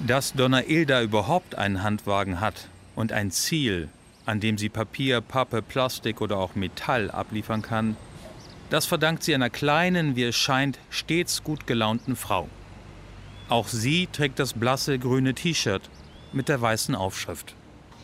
Dass 0.00 0.32
Donna 0.32 0.64
Ilda 0.66 1.02
überhaupt 1.02 1.56
einen 1.56 1.82
Handwagen 1.82 2.40
hat 2.40 2.68
und 2.96 3.12
ein 3.12 3.30
Ziel, 3.30 3.88
an 4.26 4.40
dem 4.40 4.58
sie 4.58 4.68
Papier, 4.68 5.20
Pappe, 5.20 5.62
Plastik 5.62 6.20
oder 6.20 6.38
auch 6.38 6.54
Metall 6.54 7.10
abliefern 7.10 7.62
kann, 7.62 7.96
das 8.70 8.86
verdankt 8.86 9.22
sie 9.22 9.34
einer 9.34 9.50
kleinen, 9.50 10.16
wie 10.16 10.24
es 10.24 10.36
scheint, 10.36 10.78
stets 10.88 11.44
gut 11.44 11.66
gelaunten 11.66 12.16
Frau. 12.16 12.48
Auch 13.48 13.68
sie 13.68 14.08
trägt 14.10 14.38
das 14.38 14.54
blasse 14.54 14.98
grüne 14.98 15.34
T-Shirt 15.34 15.82
mit 16.32 16.48
der 16.48 16.60
weißen 16.60 16.94
Aufschrift. 16.94 17.54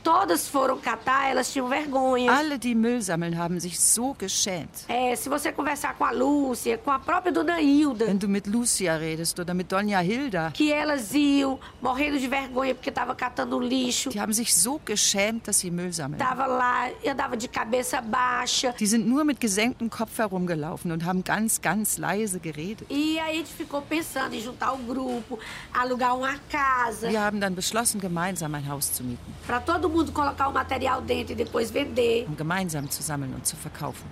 Todas 0.09 0.49
foram 0.49 0.79
catar, 0.79 1.29
elas 1.29 1.53
tinham 1.53 1.69
vergonha. 1.69 2.33
Alle, 2.33 2.57
die 2.57 2.75
Müll 2.75 3.03
sammeln, 3.03 3.37
haben 3.37 3.61
sich 3.61 3.79
so 3.79 4.15
geschämt. 4.15 4.87
É, 4.89 5.15
se 5.15 5.29
você 5.29 5.53
conversar 5.53 5.99
com 5.99 6.05
a 6.07 6.13
Lúcia, 6.13 6.79
com 6.79 6.91
a 6.91 6.99
própria 6.99 7.31
Dona 7.31 7.61
Hilda. 7.61 8.07
Wenn 8.07 8.17
du 8.17 8.27
mit 8.27 8.47
Lúcia 8.47 8.97
redest 8.97 9.39
oder 9.39 9.53
mit 9.53 9.71
Dona 9.71 10.01
Hilda. 10.01 10.51
Que 10.55 10.73
elas 10.73 11.13
iam 11.13 11.59
morrendo 11.83 12.19
de 12.19 12.27
vergonha 12.27 12.75
porque 12.75 12.89
estava 12.89 13.15
catando 13.15 13.61
lixo. 13.61 14.09
Die 14.09 14.19
haben 14.19 14.33
sich 14.33 14.55
so 14.55 14.81
geschämt, 14.83 15.47
dass 15.47 15.59
sie 15.59 15.71
Müll 15.71 15.93
sammeln. 15.93 16.19
Tava 16.19 16.47
lá, 16.47 16.89
andava 17.07 17.37
de 17.37 17.47
cabeça 17.47 18.01
baixa. 18.01 18.73
Die 18.79 18.87
sind 18.87 19.07
nur 19.07 19.25
mit 19.25 19.39
gesenktem 19.39 19.91
Kopf 19.91 20.19
herumgelaufen 20.19 20.91
und 20.91 21.05
haben 21.05 21.23
ganz, 21.23 21.61
ganz 21.61 21.99
leise 21.99 22.41
geredet. 22.41 22.87
E 22.89 23.19
aí 23.19 23.33
a 23.33 23.35
gente 23.35 23.53
ficou 23.53 23.83
pensando 23.83 24.33
em 24.33 24.41
juntar 24.41 24.73
o 24.73 24.79
grupo, 24.79 25.39
alugar 25.71 26.17
uma 26.17 26.39
casa. 26.49 27.11
Wir 27.11 27.21
haben 27.21 27.41
dann 27.41 27.55
beschlossen, 27.55 28.01
gemeinsam 28.01 28.55
ein 28.55 28.67
Haus 28.67 28.91
zu 28.91 29.05
mieten. 29.05 29.35
Para 29.47 29.61
todo 29.61 29.87
mundo 29.87 29.98
mundo 29.99 30.13
colocar 30.13 30.49
o 30.49 30.53
material 30.53 31.03
dentro 31.03 31.33
e 31.33 31.37
depois 31.37 31.71
vender. 31.71 32.25
Um 32.29 32.37
gemeinsam 32.37 32.89
zu 32.89 33.03
sammeln 33.03 33.35
und 33.35 33.47
zu 33.47 33.57
verkaufen. 33.57 34.07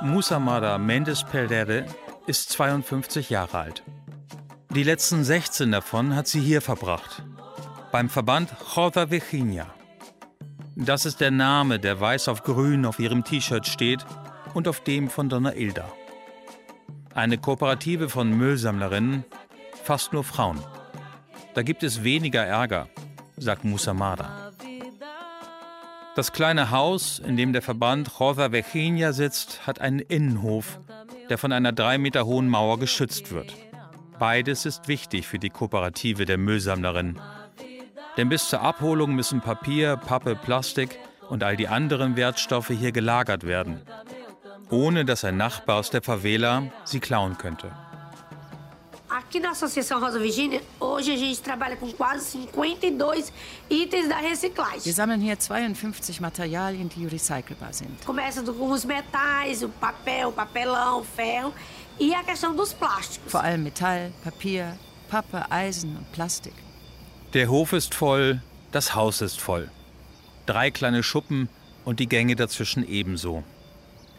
Musamada 0.00 0.78
Mendes 0.78 1.22
Pereira 1.22 1.84
ist 2.26 2.50
52 2.50 3.30
Jahre 3.30 3.58
alt. 3.58 3.82
Die 4.70 4.82
letzten 4.82 5.24
16 5.24 5.70
davon 5.70 6.14
hat 6.14 6.26
sie 6.26 6.40
hier 6.40 6.60
verbracht. 6.60 7.22
Beim 7.92 8.08
Verband 8.08 8.50
Roda 8.76 9.10
Virginia. 9.10 9.66
Das 10.74 11.06
ist 11.06 11.20
der 11.20 11.30
Name, 11.30 11.78
der 11.78 12.00
weiß 12.00 12.28
auf 12.28 12.42
grün 12.42 12.84
auf 12.84 12.98
ihrem 12.98 13.24
T-Shirt 13.24 13.66
steht 13.66 14.04
und 14.54 14.68
auf 14.68 14.80
dem 14.80 15.08
von 15.08 15.28
Donna 15.28 15.54
Ilda. 15.54 15.90
Eine 17.14 17.38
Kooperative 17.38 18.10
von 18.10 18.30
Müllsammlerinnen, 18.36 19.24
fast 19.82 20.12
nur 20.12 20.24
Frauen. 20.24 20.58
Da 21.54 21.62
gibt 21.62 21.82
es 21.82 22.04
weniger 22.04 22.44
Ärger, 22.44 22.88
sagt 23.36 23.64
Musamada. 23.64 24.52
Das 26.14 26.32
kleine 26.32 26.70
Haus, 26.70 27.18
in 27.18 27.36
dem 27.36 27.52
der 27.52 27.60
Verband 27.60 28.20
Rosa 28.20 28.50
Virginia 28.50 29.12
sitzt, 29.12 29.66
hat 29.66 29.80
einen 29.80 29.98
Innenhof, 29.98 30.78
der 31.28 31.36
von 31.36 31.52
einer 31.52 31.72
drei 31.72 31.98
Meter 31.98 32.24
hohen 32.24 32.48
Mauer 32.48 32.78
geschützt 32.78 33.32
wird. 33.32 33.52
Beides 34.18 34.64
ist 34.64 34.88
wichtig 34.88 35.26
für 35.26 35.38
die 35.38 35.50
Kooperative 35.50 36.24
der 36.24 36.38
Müllsammlerin. 36.38 37.20
Denn 38.16 38.30
bis 38.30 38.48
zur 38.48 38.62
Abholung 38.62 39.14
müssen 39.14 39.42
Papier, 39.42 39.98
Pappe, 39.98 40.36
Plastik 40.36 40.98
und 41.28 41.44
all 41.44 41.56
die 41.56 41.68
anderen 41.68 42.16
Wertstoffe 42.16 42.68
hier 42.68 42.92
gelagert 42.92 43.44
werden, 43.44 43.82
ohne 44.70 45.04
dass 45.04 45.24
ein 45.24 45.36
Nachbar 45.36 45.76
aus 45.80 45.90
der 45.90 46.00
Favela 46.00 46.62
sie 46.84 47.00
klauen 47.00 47.36
könnte. 47.36 47.72
Aqui 49.26 49.40
na 49.40 49.50
Associação 49.50 49.98
Rosa 49.98 50.20
Virgínia, 50.20 50.62
hoje 50.78 51.12
a 51.12 51.16
gente 51.16 51.40
trabalha 51.42 51.76
com 51.76 51.90
quase 51.90 52.24
52 52.26 53.32
itens 53.68 54.08
da 54.08 54.18
reciclagem. 54.18 54.82
Wir 54.84 54.94
sammeln 54.94 55.20
hier 55.20 55.36
52 55.36 56.20
Materialien, 56.20 56.86
die 56.86 57.08
recycelbar 57.08 57.72
sind. 57.72 57.90
Começa 58.04 58.40
com 58.40 58.70
os 58.70 58.84
metais, 58.84 59.64
o 59.64 59.68
papel, 59.68 60.30
papelão, 60.30 61.02
ferro 61.02 61.52
e 61.98 62.14
a 62.14 62.22
questão 62.22 62.54
dos 62.54 62.72
plásticos. 62.72 63.32
Vor 63.32 63.44
allem 63.44 63.58
Metall, 63.58 64.12
Papier, 64.22 64.78
Pappe, 65.08 65.38
Eisen 65.50 65.96
und 65.96 66.06
Plastik. 66.12 66.54
Der 67.32 67.50
Hof 67.50 67.72
ist 67.72 67.96
voll, 67.96 68.40
das 68.70 68.94
Haus 68.94 69.20
ist 69.20 69.40
voll. 69.40 69.68
Drei 70.46 70.70
kleine 70.70 71.02
Schuppen 71.02 71.48
und 71.84 71.98
die 71.98 72.06
Gänge 72.06 72.36
dazwischen 72.36 72.88
ebenso. 72.88 73.42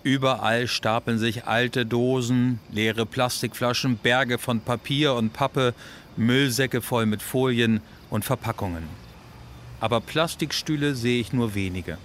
Überall 0.03 0.67
stapeln 0.67 1.17
sich 1.17 1.45
alte 1.45 1.85
Dosen, 1.85 2.59
leere 2.71 3.05
Plastikflaschen, 3.05 3.97
Berge 3.97 4.37
von 4.37 4.61
Papier 4.61 5.13
und 5.13 5.33
Pappe, 5.33 5.73
Müllsäcke 6.15 6.81
voll 6.81 7.05
mit 7.05 7.21
Folien 7.21 7.81
und 8.09 8.23
Verpackungen. 8.23 8.83
Aber 9.79 10.01
Plastikstühle 10.01 10.95
sehe 10.95 11.19
ich 11.19 11.33
nur 11.33 11.55
wenige. 11.55 11.97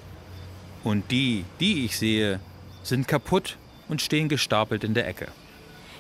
Und 0.84 1.10
die, 1.10 1.44
die 1.60 1.84
ich 1.84 1.96
sehe, 1.98 2.40
sind 2.82 3.06
kaputt 3.08 3.56
und 3.88 4.02
stehen 4.02 4.28
gestapelt 4.28 4.84
in 4.84 4.94
der 4.94 5.06
Ecke. 5.06 5.28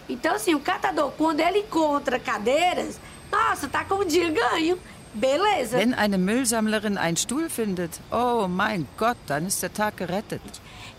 Então, 0.08 0.34
assim, 0.34 0.54
o 0.54 0.60
catador, 0.60 1.12
quando 1.12 1.40
ele 1.40 1.60
encontra 1.60 2.18
cadeiras, 2.18 3.00
nossa, 3.30 3.68
tá 3.68 3.84
com 3.84 4.02
um 4.02 4.04
dia 4.04 4.30
ganho. 4.30 4.78
Beleza. 5.14 5.78
Wenn 5.78 5.94
eine 5.94 6.18
Müllsammlerin 6.18 6.96
einen 6.96 7.16
Stuhl 7.16 7.50
findet, 7.50 8.00
oh 8.10 8.46
mein 8.48 8.86
Gott, 8.96 9.16
dann 9.26 9.46
ist 9.46 9.62
der 9.62 9.72
Tag 9.72 9.96
gerettet. 9.96 10.40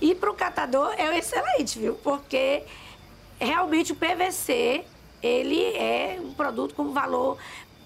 E 0.01 0.13
para 0.13 0.32
o 0.32 0.34
catador 0.34 0.91
é 0.98 1.17
excelente, 1.17 1.79
viu? 1.79 1.96
Porque 1.96 2.63
realmente 3.39 3.93
o 3.93 3.96
PVC 3.96 4.84
ele 5.22 5.63
é 5.75 6.20
um 6.22 6.34
produto 6.34 6.75
com 6.75 6.93
valor 6.93 7.38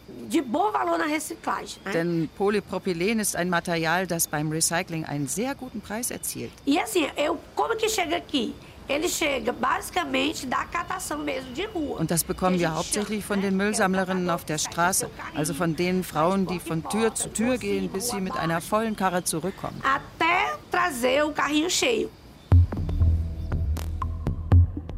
de 0.08 0.42
bom 0.42 0.72
valor 0.72 0.98
na 0.98 1.06
reciclagem. 1.06 1.80
Né? 1.86 1.92
Denn 1.92 2.30
Polypropylen 2.38 3.20
ist 3.20 3.36
ein 3.36 3.50
Material, 3.50 4.08
das 4.08 4.28
beim 4.28 4.50
Recycling 4.52 5.06
einen 5.06 5.28
sehr 5.28 5.54
guten 5.54 5.82
Preis 5.82 6.12
erzielt. 6.12 6.54
E 6.66 6.80
assim, 6.80 7.08
eu 7.16 7.38
como 7.56 7.76
que 7.76 7.90
chega 7.90 8.18
aqui? 8.18 8.56
Ele 8.90 9.10
chega 9.10 9.52
basicamente 9.52 10.46
da 10.46 10.64
catação 10.64 11.20
mesmo 11.20 11.52
de 11.54 11.66
rua. 11.66 12.00
Und 12.00 12.10
das 12.10 12.24
bekommen 12.24 12.58
wir 12.58 12.74
hauptsächlich 12.74 13.26
von 13.26 13.42
den 13.42 13.58
Müllsammlerinnen 13.58 14.30
auf 14.30 14.46
der 14.46 14.58
Straße, 14.58 15.10
also 15.36 15.54
von 15.54 15.76
den 15.76 16.06
Frauen, 16.06 16.48
die 16.48 16.60
von 16.60 16.88
Tür 16.88 17.14
zu 17.14 17.28
Tür 17.30 17.58
gehen, 17.58 17.90
bis 17.90 18.10
sie 18.10 18.22
mit 18.22 18.38
einer 18.38 18.62
vollen 18.62 18.96
Karre 18.96 19.26
zurückkommen. 19.26 19.82
Até 19.84 20.58
trazer 20.72 21.28
o 21.28 21.32
carrinho 21.32 21.68
cheio. 21.68 22.10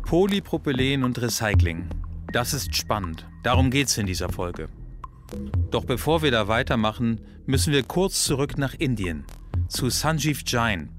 Polypropylen 0.06 1.04
und 1.04 1.20
Recycling. 1.20 1.90
Das 2.32 2.54
ist 2.54 2.76
spannend. 2.76 3.26
Darum 3.44 3.72
geht 3.72 3.88
es 3.88 3.98
in 3.98 4.06
dieser 4.06 4.30
Folge. 4.30 4.70
Doch 5.72 5.86
bevor 5.86 6.22
wir 6.22 6.30
da 6.32 6.48
weitermachen, 6.48 7.22
müssen 7.48 7.74
wir 7.74 7.84
kurz 7.84 8.24
zurück 8.24 8.58
nach 8.58 8.76
Indien, 8.76 9.26
zu 9.68 9.90
Sanjeev 9.90 10.44
Jain, 10.46 10.90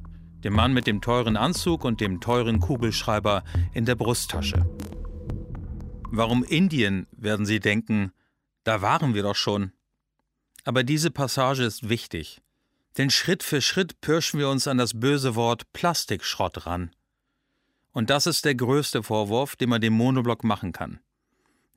dem 0.44 0.54
Mann 0.54 0.72
mit 0.72 0.86
dem 0.86 1.00
teuren 1.00 1.36
Anzug 1.36 1.84
und 1.84 2.00
dem 2.00 2.20
teuren 2.20 2.60
Kugelschreiber 2.60 3.44
in 3.72 3.84
der 3.84 3.94
Brusttasche. 3.94 4.66
Warum 6.10 6.42
Indien, 6.42 7.06
werden 7.12 7.46
Sie 7.46 7.60
denken, 7.60 8.12
da 8.64 8.82
waren 8.82 9.14
wir 9.14 9.22
doch 9.22 9.36
schon. 9.36 9.72
Aber 10.64 10.82
diese 10.82 11.10
Passage 11.10 11.64
ist 11.64 11.88
wichtig, 11.88 12.42
denn 12.98 13.10
Schritt 13.10 13.42
für 13.42 13.62
Schritt 13.62 14.00
pirschen 14.00 14.40
wir 14.40 14.48
uns 14.48 14.66
an 14.66 14.78
das 14.78 14.98
böse 14.98 15.34
Wort 15.34 15.72
Plastikschrott 15.72 16.66
ran. 16.66 16.90
Und 17.92 18.10
das 18.10 18.26
ist 18.26 18.44
der 18.44 18.54
größte 18.54 19.02
Vorwurf, 19.02 19.56
den 19.56 19.68
man 19.70 19.80
dem 19.80 19.94
Monoblock 19.94 20.44
machen 20.44 20.72
kann. 20.72 21.00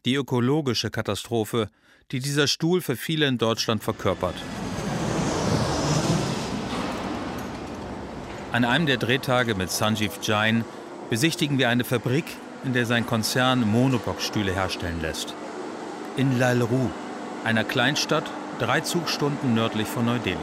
Die 0.06 0.16
ökologische 0.16 0.92
Katastrophe, 0.92 1.70
die 2.12 2.20
dieser 2.20 2.48
Stuhl 2.48 2.82
für 2.82 2.96
viele 2.96 3.28
in 3.28 3.38
Deutschland 3.38 3.84
verkörpert. 3.84 4.36
An 8.54 8.66
einem 8.66 8.86
der 8.86 8.98
Drehtage 8.98 9.56
mit 9.56 9.72
Sanjeev 9.72 10.20
Jain 10.22 10.64
besichtigen 11.10 11.58
wir 11.58 11.70
eine 11.70 11.84
Fabrik, 11.84 12.26
in 12.64 12.74
der 12.74 12.86
sein 12.86 13.08
Konzern 13.08 13.62
Monoblockstühle 13.68 14.54
herstellen 14.54 15.02
lässt. 15.02 15.34
In 16.18 16.38
Lalru, 16.38 16.92
einer 17.44 17.64
Kleinstadt 17.64 18.26
drei 18.60 18.82
Zugstunden 18.82 19.56
nördlich 19.56 19.88
von 19.88 20.06
Neu-Delhi. 20.06 20.38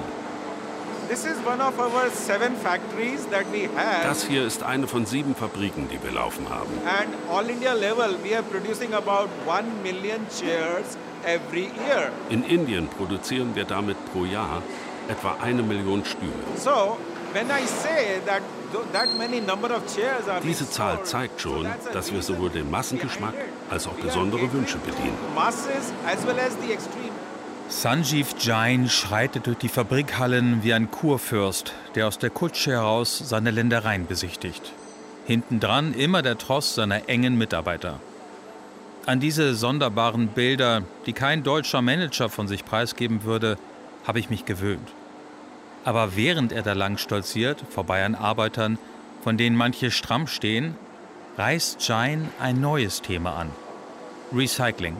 Das 4.02 4.26
hier 4.26 4.44
ist 4.44 4.64
eine 4.64 4.88
von 4.88 5.06
sieben 5.06 5.36
Fabriken, 5.36 5.88
die 5.88 6.02
wir 6.02 6.10
laufen 6.10 6.48
haben. 6.48 6.72
And 6.84 7.14
all 7.32 7.48
India 7.48 7.74
level 7.74 8.16
we 8.24 8.34
are 8.34 8.42
producing 8.42 8.92
about 8.92 9.28
1 9.48 9.66
million 9.84 10.26
chairs 10.36 10.98
every 11.24 11.70
year. 11.86 12.10
In 12.28 12.42
Indien 12.42 12.88
produzieren 12.88 13.54
wir 13.54 13.66
damit 13.66 13.96
pro 14.12 14.24
Jahr 14.24 14.62
etwa 15.08 15.36
eine 15.40 15.62
Million 15.62 16.04
Stühle. 16.04 16.32
So, 16.56 16.96
when 17.32 17.46
I 17.46 17.66
say 17.66 18.20
that 18.26 18.42
diese 20.44 20.70
Zahl 20.70 21.02
zeigt 21.04 21.40
schon, 21.40 21.66
dass 21.92 22.12
wir 22.12 22.22
sowohl 22.22 22.50
den 22.50 22.70
Massengeschmack 22.70 23.34
als 23.68 23.86
auch 23.86 23.94
besondere 23.94 24.52
Wünsche 24.52 24.78
bedienen. 24.78 25.16
Sanjeev 27.68 28.34
Jain 28.38 28.88
schreitet 28.88 29.46
durch 29.46 29.58
die 29.58 29.68
Fabrikhallen 29.68 30.62
wie 30.62 30.72
ein 30.72 30.90
Kurfürst, 30.90 31.72
der 31.94 32.08
aus 32.08 32.18
der 32.18 32.30
Kutsche 32.30 32.72
heraus 32.72 33.22
seine 33.24 33.50
Ländereien 33.50 34.06
besichtigt. 34.06 34.72
Hintendran 35.26 35.94
immer 35.94 36.22
der 36.22 36.38
Tross 36.38 36.74
seiner 36.74 37.08
engen 37.08 37.38
Mitarbeiter. 37.38 38.00
An 39.06 39.20
diese 39.20 39.54
sonderbaren 39.54 40.28
Bilder, 40.28 40.82
die 41.06 41.12
kein 41.12 41.42
deutscher 41.42 41.82
Manager 41.82 42.28
von 42.28 42.48
sich 42.48 42.64
preisgeben 42.64 43.24
würde, 43.24 43.56
habe 44.06 44.18
ich 44.18 44.30
mich 44.30 44.44
gewöhnt. 44.44 44.88
Aber 45.84 46.16
während 46.16 46.52
er 46.52 46.62
da 46.62 46.74
lang 46.74 46.98
stolziert, 46.98 47.64
vorbei 47.70 48.04
an 48.04 48.14
Arbeitern, 48.14 48.78
von 49.22 49.36
denen 49.36 49.56
manche 49.56 49.90
stramm 49.90 50.26
stehen, 50.26 50.76
reißt 51.36 51.86
Jain 51.86 52.28
ein 52.38 52.60
neues 52.60 53.02
Thema 53.02 53.34
an. 53.36 53.50
Recycling. 54.32 54.96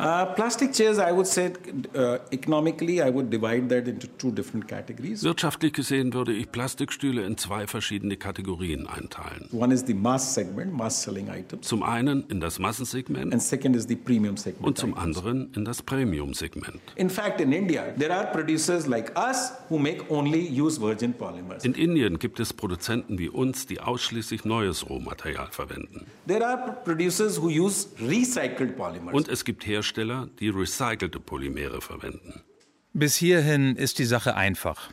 Uh, 0.00 0.24
plastic 0.34 0.72
chairs, 0.72 0.98
I 0.98 1.12
would 1.12 1.26
say, 1.26 1.52
uh, 1.94 2.18
economically, 2.32 3.02
I 3.02 3.10
would 3.10 3.28
divide 3.28 3.68
that 3.68 3.86
into 3.86 4.06
two 4.06 4.30
different 4.30 4.66
categories. 4.66 5.22
Wirtschaftlich 5.22 5.74
gesehen 5.74 6.14
würde 6.14 6.32
ich 6.32 6.50
Plastikstühle 6.50 7.22
in 7.26 7.36
zwei 7.36 7.66
verschiedene 7.66 8.16
Kategorien 8.16 8.86
einteilen. 8.86 9.50
One 9.52 9.74
is 9.74 9.84
the 9.86 9.92
mass 9.92 10.32
segment, 10.34 10.72
mass 10.72 11.02
selling 11.02 11.28
items. 11.28 11.68
Zum 11.68 11.82
einen 11.82 12.24
in 12.30 12.40
das 12.40 12.58
Massensegment. 12.58 13.30
And 13.34 13.42
second 13.42 13.76
is 13.76 13.86
the 13.88 13.96
premium 13.96 14.38
segment. 14.38 14.66
Und 14.66 14.78
zum 14.78 14.92
items. 14.92 15.02
anderen 15.02 15.52
in 15.54 15.66
das 15.66 15.82
Premium-Segment. 15.82 16.80
In 16.96 17.10
fact, 17.10 17.42
in 17.42 17.52
India, 17.52 17.92
there 17.98 18.14
are 18.14 18.26
producers 18.32 18.86
like 18.86 19.12
us 19.18 19.52
who 19.68 19.78
make 19.78 20.10
only 20.10 20.48
use 20.48 20.80
virgin 20.80 21.12
polymers. 21.12 21.62
In 21.62 21.74
Indien 21.74 22.18
gibt 22.18 22.40
es 22.40 22.54
Produzenten 22.54 23.18
wie 23.18 23.28
uns, 23.28 23.66
die 23.66 23.80
ausschließlich 23.80 24.46
neues 24.46 24.88
Rohmaterial 24.88 25.48
verwenden. 25.50 26.06
There 26.26 26.46
are 26.46 26.78
producers 26.84 27.38
who 27.38 27.48
use 27.48 27.88
recycled 28.00 28.78
polymers. 28.78 29.12
Und 29.12 29.28
es 29.28 29.44
gibt 29.44 29.66
Hersteller 29.66 29.89
Hersteller, 29.90 30.28
die 30.38 30.50
recycelte 30.50 31.18
Polymere 31.18 31.80
verwenden. 31.80 32.44
Bis 32.92 33.16
hierhin 33.16 33.74
ist 33.74 33.98
die 33.98 34.04
Sache 34.04 34.36
einfach. 34.36 34.90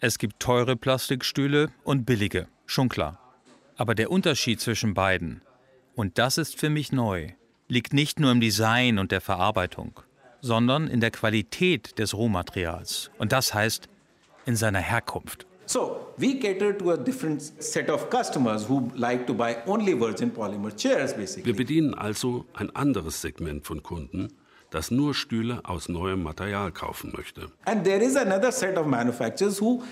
Es 0.00 0.16
gibt 0.16 0.40
teure 0.40 0.74
Plastikstühle 0.74 1.70
und 1.84 2.06
billige, 2.06 2.48
schon 2.64 2.88
klar. 2.88 3.20
Aber 3.76 3.94
der 3.94 4.10
Unterschied 4.10 4.58
zwischen 4.58 4.94
beiden, 4.94 5.42
und 5.94 6.16
das 6.16 6.38
ist 6.38 6.58
für 6.58 6.70
mich 6.70 6.92
neu, 6.92 7.32
liegt 7.68 7.92
nicht 7.92 8.20
nur 8.20 8.32
im 8.32 8.40
Design 8.40 8.98
und 8.98 9.12
der 9.12 9.20
Verarbeitung, 9.20 10.00
sondern 10.40 10.88
in 10.88 11.00
der 11.00 11.10
Qualität 11.10 11.98
des 11.98 12.14
Rohmaterials. 12.14 13.10
Und 13.18 13.32
das 13.32 13.52
heißt 13.52 13.90
in 14.46 14.56
seiner 14.56 14.80
Herkunft. 14.80 15.46
So, 15.68 16.14
we 16.16 16.38
cater 16.40 16.72
to 16.72 16.92
a 16.92 16.96
different 16.96 17.42
set 17.62 17.90
of 17.90 18.08
customers 18.08 18.64
who 18.64 18.90
like 18.96 19.26
to 19.26 19.34
buy 19.34 19.58
only 19.66 19.92
virgin 19.92 20.30
polymer 20.30 20.74
chairs 20.74 21.12
basically. 21.12 21.44
Wir 21.44 21.54
bedienen 21.54 21.92
also 21.92 22.46
ein 22.54 22.74
anderes 22.74 23.20
Segment 23.20 23.66
von 23.66 23.82
Kunden, 23.82 24.32
das 24.70 24.90
nur 24.90 25.12
Stühle 25.12 25.60
aus 25.64 25.90
neuem 25.90 26.22
Material 26.22 26.72
kaufen 26.72 27.12
möchte. 27.14 27.50
And 27.66 27.84
there 27.84 28.02
is 28.02 28.16
another 28.16 28.50
set 28.50 28.78
of 28.78 28.86
manufacturers 28.86 29.60
who 29.60 29.82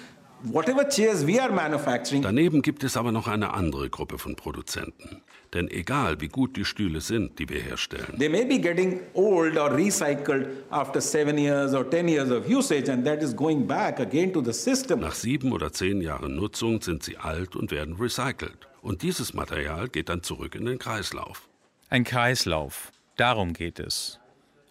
whatever 0.52 0.88
chairs 0.88 1.26
we 1.26 1.40
are 1.40 1.52
manufacturing. 1.52 2.22
Daneben 2.22 2.62
gibt 2.62 2.84
es 2.84 2.96
aber 2.96 3.12
noch 3.12 3.28
eine 3.28 3.54
andere 3.54 3.90
Gruppe 3.90 4.18
von 4.18 4.36
Produzenten. 4.36 5.22
Denn 5.54 5.68
egal 5.70 6.20
wie 6.20 6.28
gut 6.28 6.56
die 6.56 6.64
Stühle 6.64 7.00
sind, 7.00 7.38
die 7.38 7.48
wir 7.48 7.60
herstellen, 7.60 8.18
they 8.18 8.28
may 8.28 8.44
be 8.44 8.58
getting 8.58 9.00
old 9.14 9.56
or 9.56 9.70
recycled 9.74 10.48
after 10.70 11.00
seven 11.00 11.38
years 11.38 11.72
or 11.72 11.88
ten 11.88 12.08
years 12.08 12.30
of 12.30 12.48
usage, 12.48 12.90
and 12.90 13.04
that 13.04 13.22
is 13.22 13.34
going 13.34 13.66
back 13.66 14.00
again 14.00 14.32
to 14.32 14.42
the 14.42 14.52
system. 14.52 15.00
Nach 15.00 15.14
sieben 15.14 15.52
oder 15.52 15.72
zehn 15.72 16.00
Jahren 16.00 16.36
Nutzung 16.36 16.82
sind 16.82 17.02
sie 17.02 17.16
alt 17.16 17.56
und 17.56 17.70
werden 17.70 17.96
recycelt. 17.96 18.68
Und 18.82 19.02
dieses 19.02 19.34
Material 19.34 19.88
geht 19.88 20.08
dann 20.08 20.22
zurück 20.22 20.54
in 20.54 20.64
den 20.64 20.78
Kreislauf. 20.78 21.48
Ein 21.88 22.04
Kreislauf. 22.04 22.92
Darum 23.16 23.52
geht 23.52 23.78
es. 23.78 24.20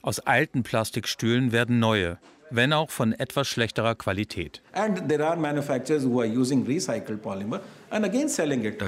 Aus 0.02 0.20
alten 0.20 0.64
Plastikstühlen 0.64 1.52
werden 1.52 1.80
neue, 1.80 2.20
wenn 2.50 2.74
auch 2.74 2.90
von 2.90 3.14
etwas 3.14 3.48
schlechterer 3.48 3.96
Qualität. 3.96 4.62
Da 4.74 4.88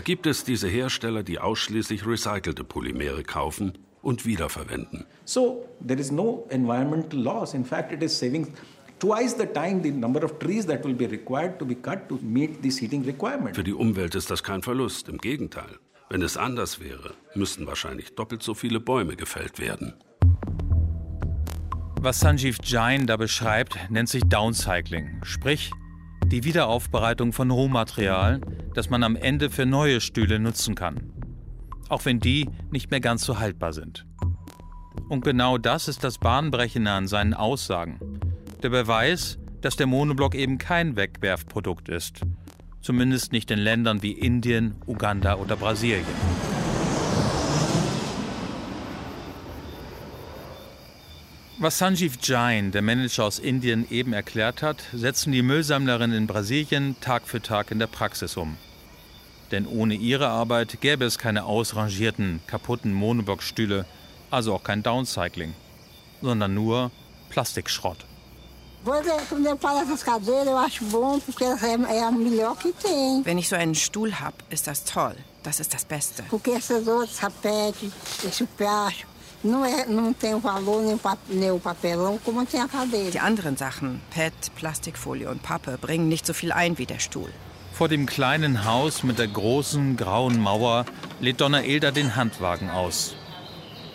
gibt 0.01 0.25
es 0.27 0.43
diese 0.43 0.67
Hersteller, 0.67 1.23
die 1.23 1.39
ausschließlich 1.39 2.05
recycelte 2.05 2.63
Polymere 2.63 3.23
kaufen 3.23 3.77
und 4.01 4.25
wiederverwenden. 4.25 5.05
So 5.25 5.67
there 5.85 5.99
is 5.99 6.11
no 6.11 6.45
environmental 6.49 7.19
loss. 7.19 7.53
In 7.53 7.65
fact, 7.65 7.91
it 7.91 8.01
is 8.01 8.17
saving 8.17 8.53
twice 8.99 9.35
the 9.37 9.45
time 9.45 9.81
the 9.83 9.91
number 9.91 10.23
of 10.23 10.39
trees 10.39 10.65
that 10.67 10.83
will 10.85 10.93
be 10.93 11.09
required 11.09 11.59
to 11.59 11.65
be 11.65 11.75
cut 11.75 12.07
to 12.09 12.19
meet 12.21 12.61
this 12.61 12.79
heating 12.79 13.03
requirement. 13.03 13.55
Für 13.55 13.63
die 13.63 13.73
Umwelt 13.73 14.15
ist 14.15 14.31
das 14.31 14.43
kein 14.43 14.61
Verlust, 14.61 15.09
im 15.09 15.17
Gegenteil. 15.17 15.77
Wenn 16.09 16.21
es 16.21 16.37
anders 16.37 16.79
wäre, 16.79 17.15
müssten 17.35 17.67
wahrscheinlich 17.67 18.15
doppelt 18.15 18.41
so 18.41 18.53
viele 18.53 18.79
Bäume 18.79 19.17
gefällt 19.17 19.59
werden. 19.59 19.93
Was 21.99 22.19
Sanjeev 22.19 22.59
Jain 22.63 23.07
da 23.07 23.17
beschreibt, 23.17 23.77
nennt 23.89 24.07
sich 24.07 24.23
Downcycling, 24.23 25.19
sprich 25.23 25.71
die 26.25 26.43
Wiederaufbereitung 26.43 27.33
von 27.33 27.49
Rohmaterial, 27.49 28.39
das 28.75 28.89
man 28.89 29.03
am 29.03 29.15
Ende 29.15 29.49
für 29.49 29.65
neue 29.65 29.99
Stühle 29.99 30.39
nutzen 30.39 30.75
kann, 30.75 31.11
auch 31.89 32.05
wenn 32.05 32.19
die 32.19 32.49
nicht 32.69 32.91
mehr 32.91 32.99
ganz 32.99 33.23
so 33.23 33.39
haltbar 33.39 33.73
sind. 33.73 34.05
Und 35.09 35.23
genau 35.23 35.57
das 35.57 35.87
ist 35.87 36.03
das 36.03 36.19
Bahnbrechende 36.19 36.91
an 36.91 37.07
seinen 37.07 37.33
Aussagen. 37.33 37.99
Der 38.61 38.69
Beweis, 38.69 39.39
dass 39.61 39.75
der 39.75 39.87
Monoblock 39.87 40.35
eben 40.35 40.59
kein 40.59 40.95
Wegwerfprodukt 40.95 41.89
ist, 41.89 42.21
zumindest 42.81 43.31
nicht 43.31 43.49
in 43.49 43.59
Ländern 43.59 44.03
wie 44.03 44.11
Indien, 44.11 44.75
Uganda 44.85 45.35
oder 45.35 45.55
Brasilien. 45.55 46.05
Was 51.59 51.79
Sanjeev 51.79 52.17
Jain, 52.21 52.71
der 52.71 52.83
Manager 52.83 53.23
aus 53.23 53.39
Indien, 53.39 53.89
eben 53.89 54.13
erklärt 54.13 54.61
hat, 54.61 54.83
setzen 54.93 55.31
die 55.31 55.41
Müllsammlerinnen 55.41 56.15
in 56.15 56.27
Brasilien 56.27 56.95
Tag 57.01 57.27
für 57.27 57.41
Tag 57.41 57.71
in 57.71 57.79
der 57.79 57.87
Praxis 57.87 58.37
um. 58.37 58.57
Denn 59.49 59.65
ohne 59.65 59.95
ihre 59.95 60.27
Arbeit 60.27 60.81
gäbe 60.81 61.05
es 61.05 61.17
keine 61.17 61.45
ausrangierten, 61.45 62.41
kaputten 62.45 62.93
Monoblockstühle, 62.93 63.87
also 64.29 64.53
auch 64.53 64.63
kein 64.63 64.83
Downcycling, 64.83 65.55
sondern 66.21 66.53
nur 66.53 66.91
Plastikschrott. 67.29 68.05
Wenn 73.23 73.39
ich 73.39 73.49
so 73.49 73.55
einen 73.55 73.73
Stuhl 73.73 74.19
habe, 74.19 74.37
ist 74.51 74.67
das 74.67 74.83
toll. 74.83 75.15
Das 75.41 75.59
ist 75.59 75.73
das 75.73 75.85
Beste. 75.85 76.23
Die 83.11 83.19
anderen 83.19 83.57
Sachen, 83.57 84.01
PET, 84.09 84.33
Plastikfolie 84.55 85.29
und 85.29 85.43
Pappe, 85.43 85.77
bringen 85.79 86.09
nicht 86.09 86.25
so 86.25 86.33
viel 86.33 86.51
ein 86.51 86.77
wie 86.77 86.87
der 86.87 86.99
Stuhl. 86.99 87.29
Vor 87.73 87.87
dem 87.87 88.07
kleinen 88.07 88.65
Haus 88.65 89.03
mit 89.03 89.19
der 89.19 89.27
großen 89.27 89.95
grauen 89.97 90.39
Mauer 90.41 90.85
lädt 91.19 91.41
Donna 91.41 91.63
Ilda 91.63 91.91
den 91.91 92.15
Handwagen 92.15 92.71
aus. 92.71 93.15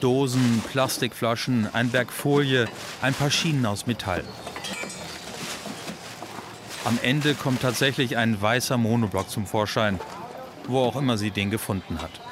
Dosen, 0.00 0.62
Plastikflaschen, 0.70 1.68
ein 1.72 1.90
Berg 1.90 2.12
Folie, 2.12 2.68
ein 3.00 3.14
paar 3.14 3.30
Schienen 3.30 3.66
aus 3.66 3.86
Metall. 3.86 4.22
Am 6.84 6.98
Ende 7.02 7.34
kommt 7.34 7.62
tatsächlich 7.62 8.16
ein 8.16 8.40
weißer 8.40 8.76
Monoblock 8.76 9.30
zum 9.30 9.46
Vorschein, 9.46 9.98
wo 10.68 10.78
auch 10.80 10.96
immer 10.96 11.18
sie 11.18 11.30
den 11.30 11.50
gefunden 11.50 12.00
hat. 12.00 12.31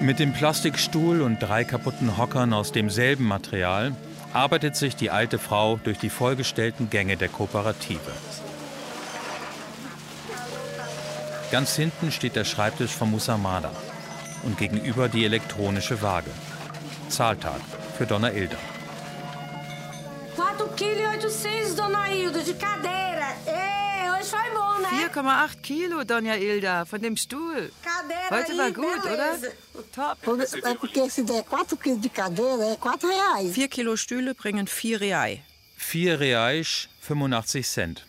Mit 0.00 0.18
dem 0.18 0.32
Plastikstuhl 0.32 1.22
und 1.22 1.38
drei 1.40 1.64
kaputten 1.64 2.18
Hockern 2.18 2.52
aus 2.52 2.70
demselben 2.70 3.24
Material 3.24 3.94
arbeitet 4.34 4.76
sich 4.76 4.94
die 4.94 5.10
alte 5.10 5.38
Frau 5.38 5.80
durch 5.82 5.98
die 5.98 6.10
vollgestellten 6.10 6.90
Gänge 6.90 7.16
der 7.16 7.28
Kooperative. 7.28 8.12
Ganz 11.50 11.76
hinten 11.76 12.12
steht 12.12 12.36
der 12.36 12.44
Schreibtisch 12.44 12.90
von 12.90 13.10
Musamada 13.10 13.70
und 14.42 14.58
gegenüber 14.58 15.08
die 15.08 15.24
elektronische 15.24 16.02
Waage. 16.02 16.30
Zahltag 17.08 17.60
für 17.96 18.06
Donna 18.06 18.30
Ilda. 18.30 18.58
4,8 20.36 20.74
Kilo, 20.76 21.76
Donna 21.76 22.08
Ilda, 22.12 22.40
de 22.40 22.54
cadeira. 22.54 23.30
Ei, 23.46 23.75
hoje 24.16 24.30
foi 24.30 24.50
bom, 24.50 24.78
né? 24.80 25.08
4,8 25.08 25.60
Kilo, 25.62 26.04
Dona 26.04 26.36
Ilda, 26.36 26.84
von 26.84 27.00
dem 27.00 27.16
Stuhl. 27.16 27.70
Heute 28.30 28.56
war 28.56 28.72
gut, 28.72 29.04
oder? 29.04 29.38
Top. 29.92 30.18
É 30.62 30.74
porque 30.74 31.10
se 31.10 31.22
der 31.24 31.44
4 31.44 31.76
quilos 31.76 32.00
de 32.00 32.08
cadeira, 32.08 32.64
é 32.64 32.76
4 32.76 33.08
reais. 33.08 33.54
Vier 33.54 33.68
Kilo 33.68 33.96
Stühle 33.96 34.34
bringen 34.34 34.66
vier 34.66 35.00
Real. 35.00 35.38
4 35.76 36.18
Reais, 36.18 36.88
85 37.00 37.66
Cent. 37.66 38.06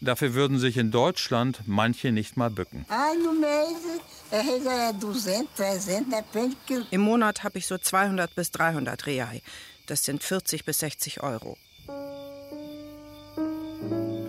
Dafür 0.00 0.34
würden 0.34 0.58
sich 0.58 0.76
in 0.76 0.90
Deutschland 0.90 1.60
manche 1.66 2.10
nicht 2.10 2.36
mal 2.36 2.50
bücken. 2.50 2.84
Ai, 2.88 3.16
no 3.18 3.32
mês, 3.32 3.78
às 4.32 4.44
vezes 4.44 4.66
é 4.66 4.92
200, 4.98 5.48
300, 5.56 6.10
depende 6.10 6.56
que... 6.66 6.84
Im 6.90 7.02
Monat 7.02 7.44
habe 7.44 7.58
ich 7.58 7.66
so 7.68 7.78
200 7.78 8.34
bis 8.34 8.50
300 8.50 9.06
Real. 9.06 9.40
Das 9.86 10.02
sind 10.02 10.24
40 10.24 10.64
bis 10.64 10.80
60 10.80 11.22
Euro. 11.22 11.56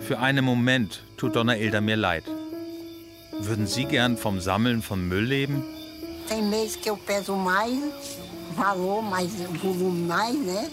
Für 0.06 0.18
einen 0.18 0.44
Moment 0.44 1.02
tut 1.16 1.34
Donna 1.36 1.56
Ilda 1.56 1.80
mir 1.80 1.96
leid. 1.96 2.24
Würden 3.40 3.66
Sie 3.66 3.84
gern 3.84 4.16
vom 4.16 4.40
Sammeln 4.40 4.82
von 4.82 5.08
Müll 5.08 5.24
leben? 5.24 5.62
Tem 6.28 6.42
mês 6.42 6.76
que 6.80 6.88
eu 6.90 6.96
peso 6.96 7.36
mais, 7.36 7.74
valor, 8.56 9.02
mais 9.02 9.30
volume 9.62 10.06
mais, 10.06 10.34
né? 10.34 10.68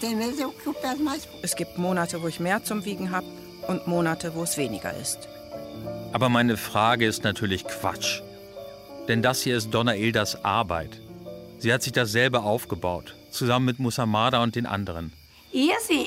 Tem 0.00 0.14
mês 0.16 0.36
que 0.36 0.42
eu 0.68 0.72
peso 0.72 1.02
mais 1.02 1.28
Es 1.42 1.54
gibt 1.54 1.78
Monate, 1.78 2.20
wo 2.22 2.28
ich 2.28 2.40
mehr 2.40 2.62
zum 2.64 2.84
Wiegen 2.84 3.10
habe 3.10 3.26
und 3.68 3.86
Monate, 3.86 4.32
wo 4.34 4.42
es 4.42 4.56
weniger 4.56 4.92
ist. 4.96 5.28
Aber 6.12 6.28
meine 6.28 6.56
Frage 6.56 7.06
ist 7.06 7.22
natürlich 7.24 7.64
Quatsch. 7.64 8.22
Denn 9.08 9.22
das 9.22 9.42
hier 9.42 9.56
ist 9.56 9.72
Donna 9.72 9.94
Ildas 9.94 10.44
Arbeit. 10.44 11.00
Sie 11.58 11.72
hat 11.72 11.82
sich 11.82 11.92
das 11.92 12.10
selber 12.12 12.42
aufgebaut, 12.44 13.14
zusammen 13.30 13.66
mit 13.66 13.78
Musamada 13.78 14.42
und 14.42 14.54
den 14.56 14.66
anderen. 14.66 15.12
E 15.52 15.70
a- 15.72 15.94
o 15.94 16.06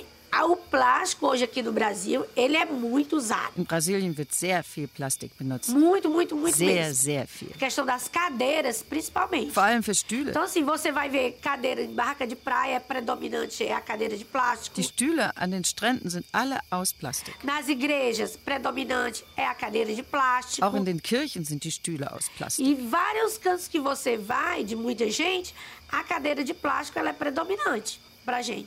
plástico 0.71 1.27
hoje 1.27 1.43
aqui 1.43 1.61
no 1.61 1.73
Brasil, 1.73 2.25
ele 2.35 2.55
é 2.55 2.65
muito 2.65 3.17
usado. 3.17 3.51
In 3.57 3.63
Brasilien 3.65 4.13
wird 4.17 4.31
sehr 4.31 4.63
viel 4.63 4.87
Plastik 4.87 5.33
benutzt. 5.37 5.69
Muito, 5.69 6.09
muito, 6.09 6.35
muito 6.35 6.55
Sehr, 6.55 6.85
mesmo. 6.85 7.03
sehr 7.03 7.27
viel. 7.27 7.51
A 7.53 7.57
questão 7.57 7.85
das 7.85 8.07
cadeiras, 8.07 8.81
principalmente. 8.81 9.51
Vor 9.51 9.63
allem 9.63 9.81
für 9.81 9.93
Stühle. 9.93 10.29
Então, 10.31 10.43
assim, 10.43 10.63
você 10.63 10.91
vai 10.91 11.09
ver 11.09 11.33
cadeira 11.41 11.85
de 11.85 11.93
barraca 11.93 12.25
de 12.25 12.35
praia, 12.35 12.79
predominante 12.79 13.63
é 13.63 13.73
a 13.73 13.81
cadeira 13.81 14.15
de 14.15 14.23
plástico. 14.23 14.75
Die 14.75 14.83
Stühle 14.83 15.29
an 15.35 15.49
den 15.49 15.63
Stränden 15.63 16.09
sind 16.09 16.23
alle 16.31 16.59
aus 16.71 16.93
Plastik. 16.93 17.35
Nas 17.43 17.67
igrejas, 17.67 18.37
predominante 18.37 19.25
é 19.35 19.45
a 19.45 19.53
cadeira 19.53 19.93
de 19.93 20.03
plástico. 20.03 20.65
Auch 20.65 20.75
in 20.77 20.85
den 20.85 21.01
Kirchen 21.01 21.43
sind 21.43 21.63
die 21.63 21.71
Stühle 21.71 22.09
aus 22.11 22.29
Plastik. 22.37 22.65
E 22.65 22.73
vários 22.75 23.37
cantos 23.37 23.67
que 23.67 23.79
você 23.79 24.15
vai, 24.17 24.63
de 24.63 24.75
muita 24.75 25.09
gente, 25.11 25.53
a 25.89 26.01
cadeira 26.03 26.43
de 26.43 26.53
plástico 26.53 26.97
ela 26.97 27.09
é 27.09 27.13
predominante. 27.13 27.99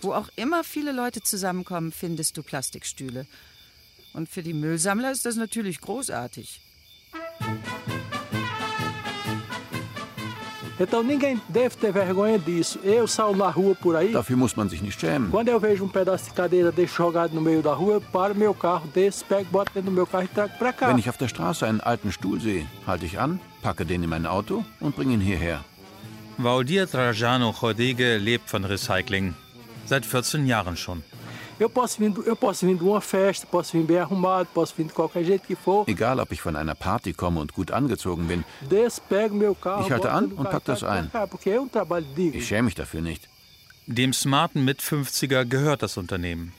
Wo 0.03 0.13
auch 0.13 0.29
immer 0.37 0.65
viele 0.65 0.93
Leute 0.93 1.23
zusammenkommen, 1.23 1.93
findest 1.93 2.37
du 2.37 2.43
Plastikstühle. 2.43 3.27
Und 4.13 4.29
für 4.29 4.43
die 4.43 4.55
Müllsammler 4.55 5.11
ist 5.11 5.27
das 5.27 5.37
natürlich 5.37 5.81
großartig. 5.81 6.61
Dafür 14.13 14.37
muss 14.37 14.57
man 14.57 14.69
sich 14.69 14.83
nicht 14.83 15.01
schämen. 15.01 15.31
E. 15.31 15.33
Wenn 20.81 20.99
ich 20.99 21.09
auf 21.09 21.17
der 21.17 21.29
Straße 21.29 21.65
einen 21.67 21.81
alten 21.81 22.11
Stuhl 22.11 22.41
sehe, 22.41 22.67
halte 22.87 23.07
ich 23.07 23.21
an, 23.21 23.39
packe 23.63 23.87
den 23.87 24.03
in 24.03 24.11
mein 24.11 24.27
Auto 24.27 24.65
und 24.81 24.97
bringe 24.97 25.15
ihn 25.15 25.21
hierher. 25.21 25.65
Valdir 26.39 26.91
Trajano 26.91 27.51
Rodrigue 27.51 28.19
lebt 28.19 28.51
von 28.51 28.65
Recycling. 28.65 29.35
Seit 29.87 30.07
14 30.07 30.47
Jahren 30.47 30.77
schon. 30.77 31.03
Egal, 35.87 36.21
ob 36.21 36.33
ich 36.33 36.41
von 36.41 36.57
einer 36.57 36.75
Party 36.75 37.13
komme 37.13 37.41
und 37.41 37.53
gut 37.53 37.71
angezogen 37.71 38.27
bin, 38.27 38.45
Ich 38.71 39.91
halte 39.91 40.11
an 40.11 40.33
und 40.33 40.45
carro 40.45 40.51
pack 40.51 40.65
das 40.65 40.83
ein. 40.83 41.11
ich 42.33 42.47
schäme 42.49 42.63
mich 42.63 42.75
dafür 42.75 43.03
nicht. 43.03 43.29
Dem 43.87 44.13
smarten 44.13 44.65
Mit-50er 44.65 45.45
gehört 45.45 45.83
das 45.83 45.97
Unternehmen. 45.97 46.53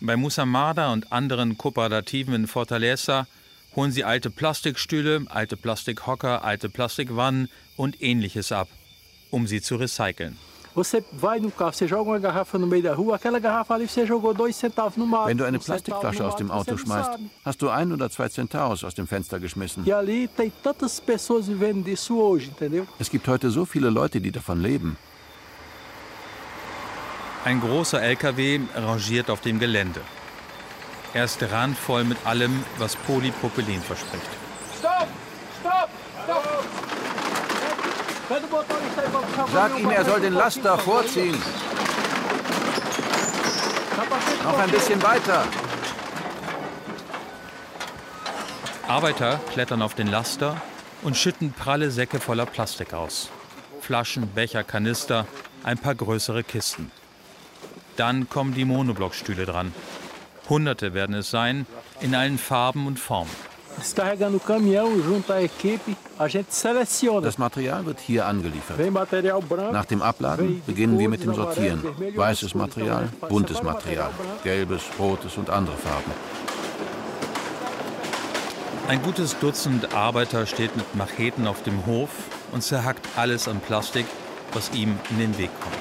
Bei 0.00 0.16
Musamada 0.16 0.92
und 0.92 1.12
anderen 1.12 1.56
Kooperativen 1.56 2.34
in 2.34 2.46
Fortaleza 2.48 3.26
holen 3.76 3.92
sie 3.92 4.02
alte 4.04 4.30
Plastikstühle, 4.30 5.26
alte 5.28 5.56
Plastikhocker, 5.56 6.42
alte 6.42 6.68
Plastikwannen 6.68 7.48
und 7.76 8.02
ähnliches 8.02 8.50
ab, 8.50 8.68
um 9.30 9.46
sie 9.46 9.60
zu 9.60 9.76
recyceln. 9.76 10.36
Você 10.74 11.04
vai 11.12 11.38
no 11.38 11.50
carro, 11.50 11.72
você 11.72 11.86
joga 11.86 12.10
uma 12.10 12.18
garrafa 12.18 12.58
no 12.58 12.66
meio 12.66 12.82
da 12.82 12.94
rua, 12.94 13.16
aquela 13.16 13.38
garrafa 13.38 13.74
ali 13.74 13.86
você 13.86 14.06
jogou 14.06 14.32
dois 14.32 14.56
centavos 14.56 14.96
no 14.96 15.06
mato. 15.06 15.28
Wenn 15.28 15.36
du 15.36 15.44
eine 15.44 15.58
Plastikflasche 15.58 16.22
no 16.22 16.28
aus 16.28 16.36
dem 16.36 16.50
Auto 16.50 16.78
schmeißt, 16.78 17.18
hast 17.44 17.60
du 17.60 17.68
ein 17.68 17.92
oder 17.92 18.08
zwei 18.08 18.28
Centavos 18.28 18.82
aus 18.82 18.94
dem 18.94 19.06
Fenster 19.06 19.38
geschmissen. 19.38 19.84
E 19.86 19.92
ali 19.92 20.28
tem 20.28 20.50
tantas 20.62 20.98
pessoas 20.98 21.46
vivendo 21.46 21.82
disso 21.84 22.16
hoje, 22.16 22.48
entendeu? 22.48 22.86
Es 22.98 23.10
gibt 23.10 23.28
heute 23.28 23.50
so 23.50 23.66
viele 23.66 23.90
Leute, 23.90 24.20
die 24.20 24.30
davon 24.30 24.62
leben. 24.62 24.96
Ein 27.44 27.60
großer 27.60 28.00
LKW 28.00 28.60
rangiert 28.74 29.28
auf 29.28 29.40
dem 29.40 29.58
Gelände. 29.58 30.00
Er 31.12 31.24
ist 31.24 31.42
randvoll 31.42 32.04
mit 32.04 32.16
allem, 32.24 32.64
was 32.78 32.96
Polypropylen 32.96 33.82
verspricht. 33.82 34.30
Stop! 34.78 35.08
Stop! 35.60 35.88
Stop! 36.24 36.61
Sag 39.52 39.78
ihm, 39.78 39.90
er 39.90 40.04
soll 40.04 40.20
den 40.20 40.32
Laster 40.32 40.78
vorziehen. 40.78 41.36
Noch 44.44 44.58
ein 44.58 44.70
bisschen 44.70 45.02
weiter. 45.02 45.44
Arbeiter 48.88 49.40
klettern 49.50 49.82
auf 49.82 49.94
den 49.94 50.06
Laster 50.06 50.60
und 51.02 51.16
schütten 51.16 51.52
pralle 51.52 51.90
Säcke 51.90 52.20
voller 52.20 52.46
Plastik 52.46 52.94
aus. 52.94 53.30
Flaschen, 53.80 54.28
Becher, 54.28 54.64
Kanister, 54.64 55.26
ein 55.62 55.78
paar 55.78 55.94
größere 55.94 56.42
Kisten. 56.42 56.90
Dann 57.96 58.28
kommen 58.28 58.54
die 58.54 58.64
Monoblockstühle 58.64 59.44
dran. 59.44 59.74
Hunderte 60.48 60.94
werden 60.94 61.14
es 61.14 61.30
sein, 61.30 61.66
in 62.00 62.14
allen 62.14 62.38
Farben 62.38 62.86
und 62.86 62.98
Formen. 62.98 63.30
Descarregando 63.78 64.36
o 64.36 64.40
caminhão 64.40 65.02
junto 65.02 65.32
à 65.32 65.42
equipe, 65.42 65.96
a 66.18 66.28
gente 66.28 66.54
seleciona. 66.54 67.22
Das 67.22 67.36
Material 67.36 67.84
wird 67.84 68.00
hier 68.00 68.26
angeliefert. 68.26 68.78
Nach 69.72 69.84
dem 69.84 70.02
Abladen 70.02 70.62
beginnen 70.66 70.98
wir 70.98 71.08
mit 71.08 71.24
dem 71.24 71.34
Sortieren. 71.34 71.82
Weißes 72.14 72.54
Material, 72.54 73.08
buntes 73.28 73.62
Material, 73.62 74.10
gelbes, 74.44 74.82
rotes 74.98 75.36
und 75.36 75.50
andere 75.50 75.76
Farben. 75.76 76.12
Ein 78.88 79.00
gutes 79.02 79.38
Dutzend 79.38 79.94
Arbeiter 79.94 80.44
steht 80.44 80.76
mit 80.76 80.94
Macheten 80.94 81.46
auf 81.46 81.62
dem 81.62 81.86
Hof 81.86 82.10
und 82.52 82.62
zerhackt 82.62 83.06
alles 83.16 83.48
an 83.48 83.60
Plastik, 83.60 84.06
was 84.52 84.70
ihm 84.74 84.98
in 85.10 85.18
den 85.18 85.38
Weg 85.38 85.50
kommt. 85.60 85.78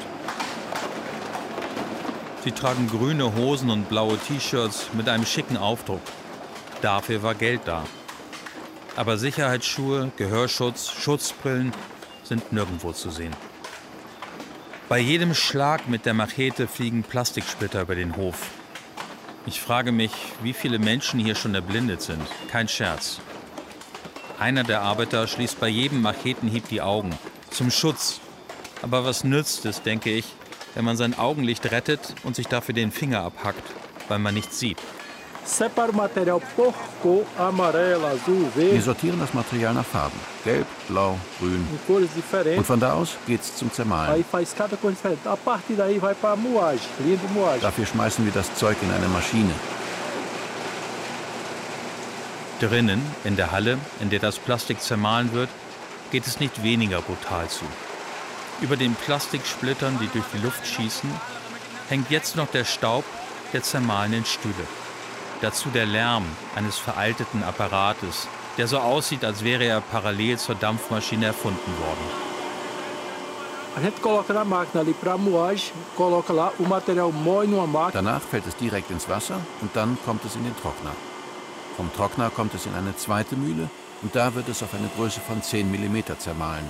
Sie 2.43 2.51
tragen 2.51 2.88
grüne 2.88 3.36
Hosen 3.36 3.69
und 3.69 3.89
blaue 3.89 4.17
T-Shirts 4.17 4.88
mit 4.93 5.10
einem 5.10 5.25
schicken 5.25 5.58
Aufdruck. 5.58 6.01
Dafür 6.82 7.22
war 7.24 7.36
Geld 7.36 7.62
da. 7.65 7.86
Aber 8.96 9.17
Sicherheitsschuhe, 9.17 10.12
Gehörschutz, 10.17 10.91
Schutzbrillen 10.91 11.72
sind 12.24 12.52
nirgendwo 12.52 12.91
zu 12.91 13.10
sehen. 13.10 13.36
Bei 14.89 15.00
jedem 15.00 15.34
Schlag 15.34 15.88
mit 15.88 16.06
der 16.06 16.13
Machete 16.13 16.67
fliegen 16.67 17.04
Plastiksplitter 17.04 17.84
über 17.84 17.96
den 17.96 18.17
Hof. 18.17 18.50
Ich 19.46 19.62
frage 19.62 19.91
mich, 19.91 20.12
wie 20.44 20.54
viele 20.54 20.80
Menschen 20.80 21.20
hier 21.20 21.36
schon 21.36 21.56
erblindet 21.56 22.02
sind. 22.02 22.22
Kein 22.50 22.67
Scherz. 22.67 23.22
Einer 24.39 24.63
der 24.63 24.82
Arbeiter 24.82 25.28
schließt 25.28 25.60
bei 25.60 25.67
jedem 25.67 26.02
Machetenhieb 26.02 26.67
die 26.67 26.82
Augen. 26.82 27.12
Zum 27.52 27.72
Schutz. 27.72 28.20
Aber 28.82 29.06
was 29.06 29.24
nützt 29.24 29.65
es, 29.65 29.82
denke 29.82 30.10
ich, 30.10 30.26
wenn 30.74 30.84
man 30.84 30.98
sein 30.98 31.17
Augenlicht 31.17 31.72
rettet 31.72 32.15
und 32.24 32.36
sich 32.36 32.48
dafür 32.48 32.74
den 32.74 32.91
Finger 32.91 33.22
abhackt, 33.22 33.63
weil 34.10 34.20
man 34.20 34.34
nichts 34.34 34.60
sieht? 34.60 34.78
Wir 38.73 38.82
sortieren 38.82 39.19
das 39.19 39.34
Material 39.34 39.73
nach 39.73 39.86
Farben. 39.86 40.19
Gelb, 40.43 40.67
blau, 40.88 41.17
grün. 41.39 41.67
Und 42.58 42.65
von 42.65 42.80
da 42.80 42.93
aus 42.93 43.17
geht's 43.25 43.56
zum 43.56 43.71
Zermahlen. 43.71 44.23
Dafür 47.62 47.86
schmeißen 47.86 48.25
wir 48.25 48.32
das 48.32 48.54
Zeug 48.56 48.77
in 48.82 48.91
eine 48.91 49.08
Maschine. 49.08 49.51
Drinnen, 52.60 53.01
in 53.23 53.36
der 53.36 53.51
Halle, 53.51 53.80
in 53.99 54.12
der 54.12 54.19
das 54.19 54.38
Plastik 54.38 54.82
zermahlen 54.82 55.34
wird, 55.34 55.49
geht 56.12 56.27
es 56.27 56.39
nicht 56.39 56.62
weniger 56.63 57.01
brutal 57.01 57.47
zu. 57.47 57.65
Über 58.62 58.77
den 58.77 58.93
Plastiksplittern, 58.93 59.97
die 59.99 60.08
durch 60.08 60.25
die 60.34 60.43
Luft 60.43 60.67
schießen, 60.67 61.10
hängt 61.89 62.12
jetzt 62.12 62.36
noch 62.36 62.47
der 62.51 62.65
Staub 62.65 63.04
der 63.54 63.63
zermahlenen 63.63 64.25
Stühle. 64.25 64.54
Dazu 65.41 65.69
der 65.69 65.88
Lärm 65.88 66.23
eines 66.56 66.77
veralteten 66.77 67.43
Apparates, 67.43 68.27
der 68.58 68.67
so 68.67 68.77
aussieht, 68.77 69.25
als 69.25 69.43
wäre 69.43 69.63
er 69.63 69.82
parallel 69.82 70.38
zur 70.38 70.54
Dampfmaschine 70.54 71.25
erfunden 71.25 71.71
worden. 71.80 72.32
Danach 77.93 78.21
fällt 78.21 78.45
es 78.45 78.56
direkt 78.58 78.91
ins 78.91 79.10
Wasser 79.10 79.39
und 79.62 79.75
dann 79.75 79.97
kommt 80.06 80.25
es 80.25 80.36
in 80.36 80.43
den 80.43 80.56
Trockner. 80.58 80.91
Vom 81.77 81.91
Trockner 81.93 82.30
kommt 82.30 82.54
es 82.54 82.65
in 82.67 82.75
eine 82.75 82.95
zweite 82.95 83.36
Mühle 83.36 83.69
und 84.04 84.15
da 84.15 84.36
wird 84.36 84.49
es 84.49 84.62
auf 84.62 84.73
eine 84.75 84.89
Größe 84.95 85.21
von 85.21 85.41
10 85.41 85.71
mm 85.71 86.19
zermahlen. 86.19 86.69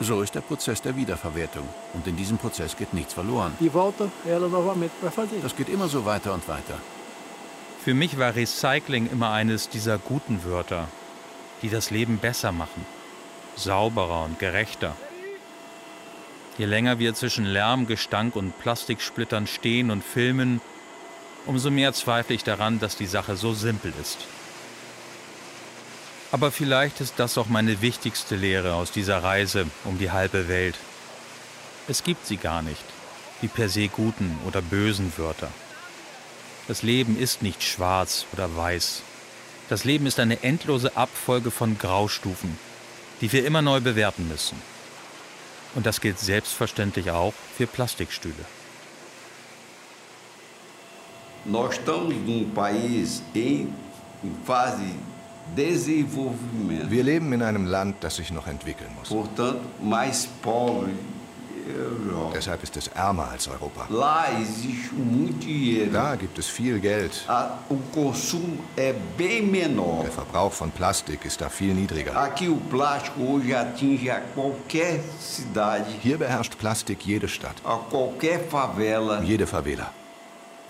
So 0.00 0.22
ist 0.22 0.34
der 0.34 0.42
Prozess 0.42 0.80
der 0.80 0.96
Wiederverwertung. 0.96 1.68
Und 1.92 2.06
in 2.06 2.16
diesem 2.16 2.38
Prozess 2.38 2.76
geht 2.76 2.94
nichts 2.94 3.14
verloren. 3.14 3.52
Das 5.42 5.56
geht 5.56 5.68
immer 5.68 5.88
so 5.88 6.04
weiter 6.04 6.34
und 6.34 6.46
weiter. 6.46 6.78
Für 7.84 7.94
mich 7.94 8.18
war 8.18 8.36
Recycling 8.36 9.10
immer 9.10 9.30
eines 9.30 9.68
dieser 9.68 9.98
guten 9.98 10.44
Wörter, 10.44 10.88
die 11.62 11.70
das 11.70 11.90
Leben 11.90 12.18
besser 12.18 12.52
machen, 12.52 12.86
sauberer 13.56 14.24
und 14.24 14.38
gerechter. 14.38 14.94
Je 16.58 16.66
länger 16.66 16.98
wir 16.98 17.14
zwischen 17.14 17.44
Lärm, 17.44 17.86
Gestank 17.86 18.36
und 18.36 18.58
Plastiksplittern 18.58 19.46
stehen 19.46 19.90
und 19.90 20.04
filmen, 20.04 20.60
umso 21.46 21.70
mehr 21.70 21.92
zweifle 21.92 22.34
ich 22.34 22.44
daran, 22.44 22.78
dass 22.78 22.96
die 22.96 23.06
Sache 23.06 23.36
so 23.36 23.54
simpel 23.54 23.92
ist. 24.00 24.18
Aber 26.30 26.50
vielleicht 26.52 27.00
ist 27.00 27.14
das 27.16 27.38
auch 27.38 27.46
meine 27.46 27.80
wichtigste 27.80 28.36
Lehre 28.36 28.74
aus 28.74 28.92
dieser 28.92 29.22
Reise 29.22 29.66
um 29.84 29.98
die 29.98 30.10
halbe 30.10 30.48
Welt. 30.48 30.76
Es 31.88 32.04
gibt 32.04 32.26
sie 32.26 32.36
gar 32.36 32.60
nicht, 32.60 32.84
die 33.40 33.48
per 33.48 33.68
se 33.70 33.88
guten 33.88 34.38
oder 34.46 34.60
bösen 34.60 35.12
Wörter. 35.16 35.48
Das 36.66 36.82
Leben 36.82 37.18
ist 37.18 37.40
nicht 37.40 37.62
schwarz 37.62 38.26
oder 38.34 38.54
weiß. 38.54 39.02
Das 39.70 39.84
Leben 39.84 40.04
ist 40.06 40.20
eine 40.20 40.42
endlose 40.42 40.96
Abfolge 40.98 41.50
von 41.50 41.78
Graustufen, 41.78 42.58
die 43.22 43.32
wir 43.32 43.46
immer 43.46 43.62
neu 43.62 43.80
bewerten 43.80 44.28
müssen. 44.28 44.60
Und 45.74 45.86
das 45.86 46.00
gilt 46.00 46.18
selbstverständlich 46.18 47.10
auch 47.10 47.34
für 47.56 47.66
Plastikstühle. 47.66 48.44
Nós 51.46 51.78
estamos 51.78 52.14
num 52.26 52.52
país 52.54 53.22
em 53.34 53.72
fase 54.44 54.90
wir 55.56 57.02
leben 57.02 57.32
in 57.32 57.42
einem 57.42 57.66
Land, 57.66 57.96
das 58.00 58.16
sich 58.16 58.30
noch 58.30 58.46
entwickeln 58.46 58.90
muss. 58.98 59.14
Deshalb 62.34 62.62
ist 62.62 62.76
es 62.76 62.88
ärmer 62.88 63.28
als 63.28 63.48
Europa. 63.48 63.86
Da 65.92 66.16
gibt 66.16 66.38
es 66.38 66.46
viel 66.46 66.80
Geld. 66.80 67.26
Der 68.76 68.94
Verbrauch 70.10 70.52
von 70.52 70.70
Plastik 70.70 71.24
ist 71.24 71.40
da 71.40 71.48
viel 71.48 71.74
niedriger. 71.74 72.32
Hier 76.02 76.18
beherrscht 76.18 76.58
Plastik 76.58 77.04
jede 77.04 77.28
Stadt. 77.28 77.56
Jede 79.22 79.46
Favela. 79.46 79.92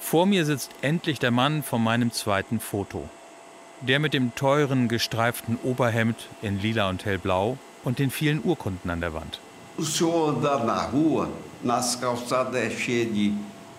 Vor 0.00 0.26
mir 0.26 0.44
sitzt 0.44 0.70
endlich 0.80 1.18
der 1.18 1.30
Mann 1.30 1.62
von 1.62 1.82
meinem 1.82 2.12
zweiten 2.12 2.60
Foto. 2.60 3.08
Der 3.80 4.00
mit 4.00 4.12
dem 4.12 4.34
teuren, 4.34 4.88
gestreiften 4.88 5.56
Oberhemd 5.62 6.16
in 6.42 6.60
lila 6.60 6.88
und 6.88 7.04
hellblau 7.04 7.58
und 7.84 8.00
den 8.00 8.10
vielen 8.10 8.42
Urkunden 8.42 8.90
an 8.90 9.00
der 9.00 9.14
Wand. 9.14 9.38
O 9.78 9.82
senhor 9.82 10.30
andar 10.30 10.64
na 10.64 10.82
rua, 10.86 11.28
nas 11.62 11.94
calçadas 11.94 12.56
é 12.56 12.70
cheio 12.70 13.06
de 13.12 13.32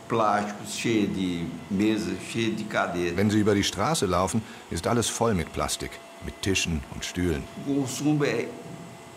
plásticos, 0.08 0.78
cheio 0.78 1.08
de 1.08 1.46
mesas, 1.70 2.18
cheio 2.32 2.54
de 2.54 2.64
cadeiras. 2.64 3.18
Wenn 3.18 3.30
Sie 3.30 3.40
über 3.40 3.54
die 3.56 3.64
Straße 3.64 4.06
laufen, 4.06 4.42
ist 4.72 4.88
alles 4.88 5.10
voll 5.10 5.34
mit 5.34 5.52
Plastik, 5.52 5.92
mit 6.24 6.42
Tischen 6.42 6.82
und 6.96 7.04
Stühlen. 7.04 7.44
O 7.68 7.82
consumo 7.82 8.24
é 8.24 8.48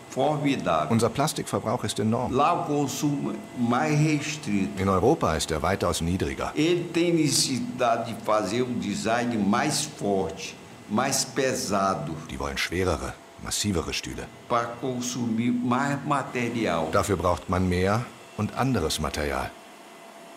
formidável. 0.09 0.91
Unser 0.91 1.09
Plastikverbrauch 1.09 1.85
ist 1.85 1.97
enorm. 1.99 2.33
Lá 2.33 2.51
o 2.53 2.65
consumo 2.65 3.31
é 3.31 3.35
mais 3.57 3.97
restrito. 3.97 4.81
In 4.81 4.89
Europa 4.89 5.33
ist 5.37 5.49
er 5.49 5.61
weitaus 5.61 6.01
niedriger. 6.01 6.51
Ele 6.53 6.83
tem 6.93 7.13
necessidade 7.13 8.13
de 8.13 8.21
fazer 8.25 8.63
um 8.63 8.77
design 8.77 9.37
mais 9.37 9.85
forte. 9.85 10.55
Die 12.29 12.39
wollen 12.39 12.57
schwerere, 12.57 13.13
massivere 13.43 13.93
Stühle. 13.93 14.27
Para 14.47 14.65
consumir 14.79 15.51
mais 15.51 15.97
material. 16.05 16.87
Dafür 16.91 17.17
braucht 17.17 17.49
man 17.49 17.67
mehr 17.67 18.05
und 18.37 18.53
anderes 18.55 18.99
Material. 18.99 19.49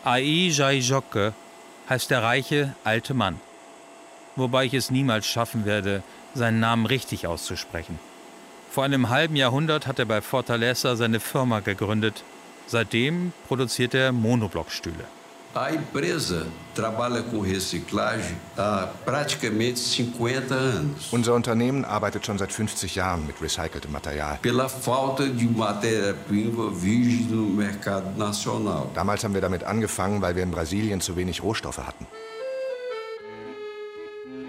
Ai 0.05 0.51
Jaijoke 0.51 1.35
heißt 1.91 2.11
der 2.11 2.23
reiche 2.23 2.75
alte 2.85 3.13
Mann. 3.13 3.41
Wobei 4.35 4.65
ich 4.65 4.75
es 4.75 4.91
niemals 4.91 5.27
schaffen 5.27 5.65
werde, 5.65 6.03
seinen 6.35 6.61
Namen 6.61 6.87
richtig 6.87 7.27
auszusprechen. 7.27 7.99
Vor 8.71 8.85
einem 8.85 9.09
halben 9.09 9.37
Jahrhundert 9.37 9.87
hat 9.87 9.99
er 9.99 10.05
bei 10.05 10.21
Fortaleza 10.21 10.97
seine 10.97 11.21
Firma 11.21 11.61
gegründet. 11.61 12.25
Seitdem 12.67 13.33
produziert 13.47 13.95
er 13.95 14.13
Monoblockstühle. 14.13 15.05
A 15.57 15.73
empresa 15.73 16.47
trabalha 16.75 17.23
com 17.23 17.41
reciclagem 17.41 18.37
há 18.59 18.91
praticamente 19.07 19.81
50 19.81 20.55
anos. 20.55 21.11
Unser 21.11 21.33
Unternehmen 21.33 21.83
arbeitet 21.87 22.27
schon 22.27 22.37
seit 22.37 22.53
50 22.53 22.95
Jahren 22.95 23.27
mit 23.27 23.41
recyceltem 23.41 23.91
Material. 23.91 24.39
Pela 24.43 24.69
falta 24.69 25.27
de 25.27 25.47
matéria-prima 25.47 26.71
virgem 26.71 27.31
no 27.31 27.49
mercado 27.49 28.11
nacional. 28.19 28.91
Damals 28.93 29.25
haben 29.25 29.33
wir 29.33 29.41
damit 29.41 29.65
angefangen, 29.65 30.21
weil 30.21 30.37
wir 30.37 30.43
in 30.43 30.51
Brasilien 30.51 31.01
zu 31.01 31.17
wenig 31.17 31.43
Rohstoffe 31.43 31.79
hatten. 31.79 32.07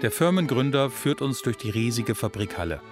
Der 0.02 0.10
Firmengründer 0.10 0.90
führt 0.90 1.22
uns 1.22 1.40
durch 1.40 1.56
die 1.56 1.70
riesige 1.70 2.14
Fabrikhalle. 2.14 2.82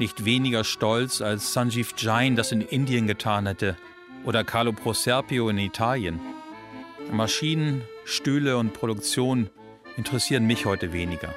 Nicht 0.00 0.24
weniger 0.24 0.64
stolz, 0.64 1.20
als 1.20 1.52
Sanjeev 1.52 1.94
Jain 1.96 2.34
das 2.34 2.50
in 2.50 2.62
Indien 2.62 3.06
getan 3.06 3.46
hätte 3.46 3.76
oder 4.24 4.42
Carlo 4.42 4.72
Proserpio 4.72 5.48
in 5.48 5.58
Italien. 5.58 6.33
Maschinen, 7.12 7.82
Stühle 8.04 8.56
und 8.56 8.72
Produktion 8.72 9.50
interessieren 9.96 10.46
mich 10.46 10.66
heute 10.66 10.92
weniger. 10.92 11.34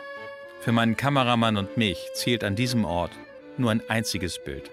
Für 0.62 0.71
meinen 0.71 0.97
Kameramann 0.97 1.58
und 1.58 1.77
mich 1.77 1.97
zählt 2.13 2.43
an 2.43 2.56
diesem 2.56 2.86
Ort 2.86 3.12
nur 3.58 3.71
ein 3.71 3.82
einziges 3.88 4.39
Bild. 4.43 4.71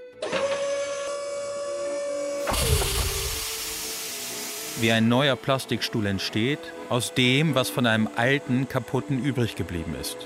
Wie 4.80 4.92
ein 4.92 5.08
neuer 5.08 5.36
Plastikstuhl 5.36 6.06
entsteht, 6.06 6.58
aus 6.88 7.14
dem, 7.14 7.54
was 7.54 7.70
von 7.70 7.86
einem 7.86 8.08
alten, 8.16 8.68
kaputten 8.68 9.22
übrig 9.22 9.56
geblieben 9.56 9.94
ist. 10.00 10.16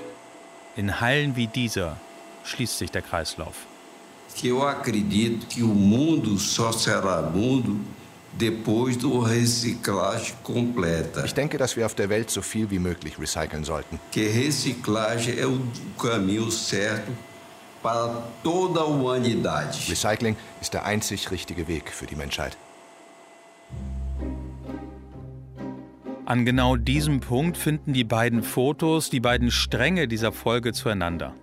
In 0.75 1.01
Hallen 1.01 1.35
wie 1.35 1.47
dieser 1.47 1.97
schließt 2.43 2.77
sich 2.77 2.91
der 2.91 3.01
Kreislauf. 3.01 3.55
Eu 4.43 4.61
acredito 4.63 5.47
que 5.47 5.63
o 5.63 5.67
mundo 5.67 6.37
só 6.37 6.71
será 6.71 7.21
Ich 11.25 11.33
denke, 11.33 11.57
dass 11.57 11.75
wir 11.75 11.85
auf 11.85 11.95
der 11.95 12.09
Welt 12.09 12.29
so 12.29 12.41
viel 12.41 12.69
wie 12.69 12.79
möglich 12.79 13.19
recyceln 13.19 13.63
sollten. 13.63 13.99
Recycling 19.89 20.35
ist 20.61 20.73
der 20.73 20.85
einzig 20.85 21.31
richtige 21.31 21.67
Weg 21.67 21.91
für 21.91 22.05
die 22.05 22.15
Menschheit. 22.15 22.57
An 26.25 26.45
genau 26.45 26.75
diesem 26.75 27.21
Punkt 27.21 27.57
finden 27.57 27.93
die 27.93 28.03
beiden 28.03 28.43
Fotos, 28.43 29.09
die 29.09 29.19
beiden 29.19 29.49
Stränge 29.49 30.07
dieser 30.07 30.31
Folge 30.31 30.73
zueinander. 30.73 31.33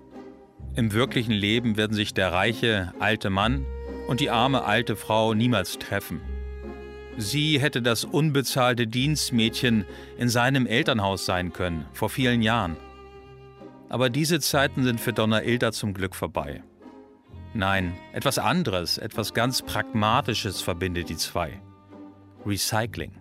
Im 0.76 0.92
wirklichen 0.92 1.32
Leben 1.32 1.76
werden 1.76 1.96
sich 1.96 2.14
der 2.14 2.32
reiche 2.32 2.92
alte 3.00 3.30
Mann 3.30 3.64
und 4.06 4.20
die 4.20 4.30
arme 4.30 4.62
alte 4.62 4.94
Frau 4.94 5.34
niemals 5.34 5.78
treffen. 5.78 6.20
Sie 7.18 7.58
hätte 7.60 7.80
das 7.80 8.04
unbezahlte 8.04 8.86
Dienstmädchen 8.86 9.86
in 10.18 10.28
seinem 10.28 10.66
Elternhaus 10.66 11.24
sein 11.24 11.52
können, 11.52 11.86
vor 11.92 12.10
vielen 12.10 12.42
Jahren. 12.42 12.76
Aber 13.88 14.10
diese 14.10 14.38
Zeiten 14.40 14.82
sind 14.84 15.00
für 15.00 15.14
Donna 15.14 15.42
Ilda 15.42 15.72
zum 15.72 15.94
Glück 15.94 16.14
vorbei. 16.14 16.62
Nein, 17.54 17.96
etwas 18.12 18.38
anderes, 18.38 18.98
etwas 18.98 19.32
ganz 19.32 19.62
Pragmatisches 19.62 20.60
verbindet 20.60 21.08
die 21.08 21.16
zwei. 21.16 21.58
Recycling. 22.44 23.12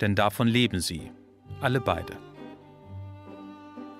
Denn 0.00 0.16
davon 0.16 0.48
leben 0.48 0.80
sie, 0.80 1.12
alle 1.60 1.80
beide. 1.80 2.14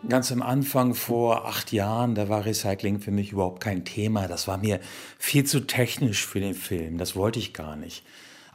Ganz 0.08 0.32
am 0.32 0.42
Anfang 0.42 0.94
vor 0.94 1.46
acht 1.46 1.70
Jahren, 1.72 2.14
da 2.16 2.28
war 2.28 2.44
Recycling 2.44 2.98
für 2.98 3.10
mich 3.10 3.32
überhaupt 3.32 3.62
kein 3.62 3.84
Thema. 3.84 4.26
Das 4.26 4.48
war 4.48 4.58
mir 4.58 4.80
viel 5.18 5.44
zu 5.44 5.60
technisch 5.60 6.26
für 6.26 6.40
den 6.40 6.54
Film. 6.54 6.98
Das 6.98 7.14
wollte 7.14 7.38
ich 7.38 7.52
gar 7.52 7.76
nicht. 7.76 8.04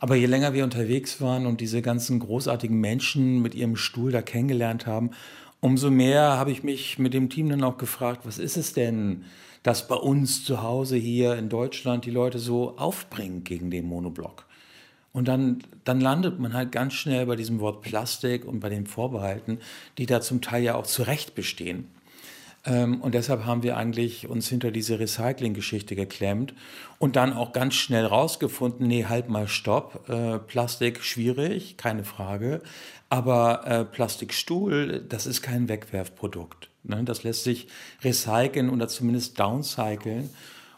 Aber 0.04 0.18
je 0.18 0.26
länger 0.26 0.54
wir 0.54 0.66
unterwegs 0.66 1.22
waren 1.22 1.46
und 1.46 1.62
diese 1.62 1.82
ganzen 1.82 2.20
großartigen 2.20 2.78
Menschen 2.78 3.42
mit 3.42 3.56
ihrem 3.56 3.78
Stuhl 3.78 4.12
da 4.12 4.22
kennengelernt 4.22 4.86
haben, 4.86 5.12
umso 5.62 5.90
mehr 5.90 6.36
habe 6.36 6.52
ich 6.52 6.62
mich 6.62 7.00
mit 7.00 7.14
dem 7.14 7.30
Team 7.30 7.48
dann 7.48 7.64
auch 7.64 7.78
gefragt, 7.78 8.26
was 8.26 8.38
ist 8.38 8.58
es 8.58 8.74
denn, 8.74 9.24
das 9.64 9.88
bei 9.88 9.96
uns 9.96 10.44
zu 10.44 10.62
Hause 10.62 10.98
hier 10.98 11.38
in 11.38 11.48
Deutschland 11.48 12.04
die 12.04 12.12
Leute 12.12 12.38
so 12.38 12.78
aufbringen 12.78 13.46
gegen 13.46 13.72
den 13.72 13.86
Monoblock? 13.86 14.46
Und 15.14 15.30
dann, 15.30 15.60
dann 15.86 16.02
landet 16.02 16.38
man 16.38 16.54
halt 16.54 16.74
ganz 16.74 16.96
schnell 16.96 17.26
bei 17.26 17.38
diesem 17.38 17.62
Wort 17.62 17.82
Plastik 17.82 18.44
und 18.44 18.60
bei 18.60 18.68
den 18.68 18.86
Vorbehalten, 18.86 19.60
die 19.98 20.06
da 20.06 20.20
zum 20.20 20.42
Teil 20.42 20.64
ja 20.64 20.76
auch 20.76 20.86
zu 20.86 21.04
Recht 21.04 21.34
bestehen. 21.34 21.88
Ähm, 22.66 23.02
und 23.02 23.14
deshalb 23.14 23.46
haben 23.46 23.64
wir 23.64 23.78
eigentlich 23.78 24.28
uns 24.28 24.48
hinter 24.48 24.72
diese 24.72 25.00
Recycling-Geschichte 25.00 25.96
geklemmt 25.96 26.54
und 26.98 27.16
dann 27.16 27.34
auch 27.34 27.52
ganz 27.52 27.76
schnell 27.76 28.06
rausgefunden, 28.06 28.88
nee, 28.88 29.06
halt 29.06 29.30
mal 29.30 29.48
stopp, 29.48 30.08
äh, 30.10 30.40
Plastik 30.40 31.04
schwierig, 31.04 31.78
keine 31.78 32.04
Frage, 32.04 32.62
aber 33.10 33.68
äh, 33.68 33.86
Plastikstuhl, 33.86 35.04
das 35.08 35.26
ist 35.26 35.42
kein 35.42 35.68
Wegwerfprodukt. 35.68 36.70
Ne? 36.84 37.04
Das 37.04 37.24
lässt 37.24 37.44
sich 37.44 37.68
recyceln 38.02 38.70
oder 38.70 38.88
zumindest 38.88 39.40
downcyclen. 39.40 40.30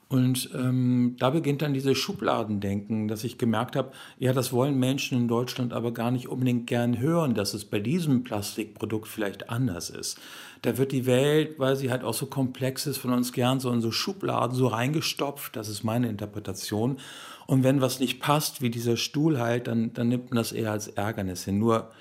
Und 0.08 0.52
ähm, 0.54 1.15
da 1.17 1.32
beginnt 1.32 1.63
dann 1.63 1.74
dieses 1.74 1.98
Schubladendenken, 1.98 3.08
dass 3.08 3.24
ich 3.24 3.39
gemerkt 3.39 3.76
habe, 3.76 3.91
ja, 4.19 4.34
das 4.34 4.54
wollen 4.54 4.78
Menschen 4.78 5.17
in 5.17 5.28
Deutschland 5.28 5.74
aber 5.74 5.93
gar 5.93 6.12
nicht 6.12 6.30
unbedingt 6.30 6.67
gern 6.67 7.00
hören, 7.00 7.34
dass 7.34 7.56
es 7.56 7.65
bei 7.65 7.80
diesem 7.80 8.24
Plastikprodukt 8.24 9.08
vielleicht 9.08 9.50
anders 9.50 9.89
ist. 9.89 10.19
Da 10.65 10.80
wird 10.80 10.91
die 10.91 11.06
Welt, 11.06 11.60
weil 11.60 11.75
sie 11.75 11.91
halt 11.91 12.04
auch 12.04 12.15
so 12.15 12.25
komplex 12.25 12.88
ist, 12.88 12.97
von 12.97 13.13
uns 13.13 13.32
gern 13.32 13.60
so 13.60 13.71
in 13.71 13.82
so 13.82 13.91
Schubladen 13.91 14.56
so 14.56 14.65
reingestopft. 14.65 15.56
Das 15.56 15.69
ist 15.69 15.84
meine 15.84 16.10
Interpretation. 16.10 16.97
Und 17.45 17.63
wenn 17.63 17.82
was 17.82 17.99
nicht 17.99 18.19
passt, 18.19 18.63
wie 18.63 18.71
dieser 18.71 18.97
Stuhl 18.97 19.39
halt, 19.39 19.67
dann, 19.67 19.93
dann 19.93 20.08
nimmt 20.08 20.32
man 20.32 20.38
das 20.38 20.51
eher 20.51 20.71
als 20.71 20.88
Ärgernis 20.88 21.45
hin. 21.45 21.60
Nur 21.60 21.91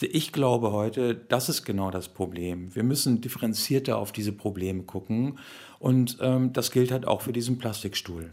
ich 0.00 0.32
glaube 0.32 0.72
heute, 0.72 1.14
das 1.14 1.48
ist 1.48 1.64
genau 1.64 1.92
das 1.92 2.08
Problem. 2.08 2.74
Wir 2.74 2.82
müssen 2.82 3.20
differenzierter 3.20 3.96
auf 3.96 4.10
diese 4.10 4.32
Probleme 4.32 4.82
gucken. 4.82 5.38
Und 5.78 6.18
ähm, 6.20 6.52
das 6.52 6.72
gilt 6.72 6.90
halt 6.90 7.06
auch 7.06 7.22
für 7.22 7.32
diesen 7.32 7.58
Plastikstuhl. 7.58 8.32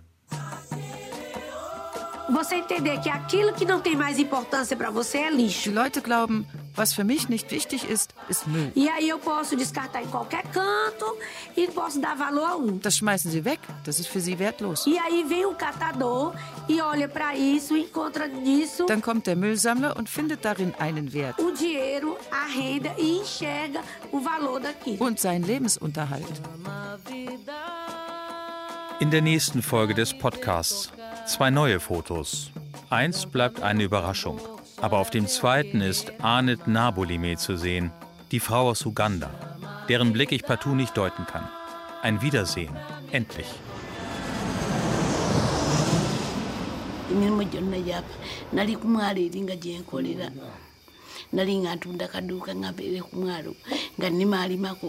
Você 2.29 2.55
entender 2.55 2.99
que 3.01 3.09
aquilo 3.09 3.53
que 3.53 3.65
não 3.65 3.79
tem 3.79 3.95
mais 3.95 4.17
importância 4.17 4.75
para 4.75 4.89
você 4.89 5.19
é 5.19 5.29
lixo. 5.29 5.69
Die 5.69 5.75
Leute 5.75 6.01
glauben, 6.01 6.45
was 6.75 6.91
für 6.91 7.03
mich 7.03 7.29
nicht 7.29 7.51
wichtig 7.51 7.83
ist, 7.87 8.15
ist 8.27 8.47
Müll. 8.47 8.71
E 8.75 8.89
aí 8.89 9.07
eu 9.07 9.19
posso 9.19 9.55
descartar 9.55 10.01
em 10.01 10.07
qualquer 10.07 10.43
canto 10.47 11.17
e 11.55 11.67
posso 11.67 11.99
dar 12.01 12.15
valor 12.15 12.45
a 12.45 12.55
um. 12.55 12.79
Das 12.79 12.97
schmeißen 12.97 13.31
sie 13.31 13.45
weg, 13.45 13.59
das 13.83 13.99
ist 13.99 14.07
für 14.07 14.19
sie 14.19 14.39
wertlos. 14.39 14.87
E 14.87 14.97
aí 14.97 15.23
vem 15.23 15.45
um 15.45 15.53
catador 15.53 16.33
e 16.67 16.81
olha 16.81 17.07
para 17.07 17.35
isso, 17.35 17.77
encontra 17.77 18.27
nisso. 18.27 18.87
Dann 18.87 19.01
kommt 19.01 19.27
der 19.27 19.35
Müllsammler 19.35 19.95
und 19.95 20.09
findet 20.09 20.43
darin 20.43 20.73
einen 20.79 21.13
Wert. 21.13 21.39
O 21.39 21.51
dinheiro, 21.51 22.17
a 22.31 22.45
renda 22.47 22.91
e 22.97 23.19
enxerga 23.19 23.81
o 24.11 24.19
valor 24.19 24.59
daqui. 24.59 24.97
Und 24.99 25.19
seinen 25.19 25.45
Lebensunterhalt. 25.45 26.41
In 28.99 29.11
der 29.11 29.21
nächsten 29.21 29.61
Folge 29.61 29.93
des 29.93 30.17
Podcasts 30.17 30.89
zwei 31.27 31.49
neue 31.49 31.79
Fotos. 31.79 32.51
Eins 32.89 33.25
bleibt 33.25 33.61
eine 33.61 33.83
Überraschung. 33.83 34.39
Aber 34.81 34.99
auf 34.99 35.09
dem 35.09 35.27
zweiten 35.27 35.81
ist 35.81 36.11
Anet 36.21 36.67
Nabolime 36.67 37.37
zu 37.37 37.57
sehen, 37.57 37.91
die 38.31 38.39
Frau 38.39 38.69
aus 38.69 38.85
Uganda, 38.85 39.29
deren 39.87 40.13
Blick 40.13 40.31
ich 40.31 40.43
partout 40.43 40.75
nicht 40.75 40.97
deuten 40.97 41.25
kann. 41.25 41.47
Ein 42.01 42.21
Wiedersehen, 42.21 42.75
endlich. 43.11 43.47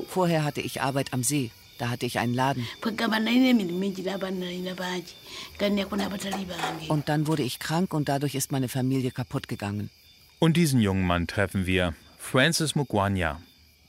Vorher 0.09 0.45
hatte 0.45 0.61
ich 0.61 0.83
Arbeit 0.83 1.13
am 1.13 1.23
See. 1.23 1.51
Da 1.79 1.91
hatte 1.91 2.07
ich 2.07 2.19
einen 2.19 2.35
Laden. 2.35 2.67
Und 6.89 7.09
dann 7.09 7.27
wurde 7.27 7.43
ich 7.43 7.59
krank 7.59 7.95
und 7.95 8.09
dadurch 8.09 8.35
ist 8.35 8.53
meine 8.53 8.69
Familie 8.69 9.11
kaputt 9.11 9.49
gegangen. 9.49 9.91
Und 10.39 10.57
diesen 10.57 10.81
jungen 10.81 11.07
Mann 11.07 11.27
treffen 11.27 11.67
wir, 11.67 11.95
Francis 12.19 12.75
Mugwanya, 12.75 13.41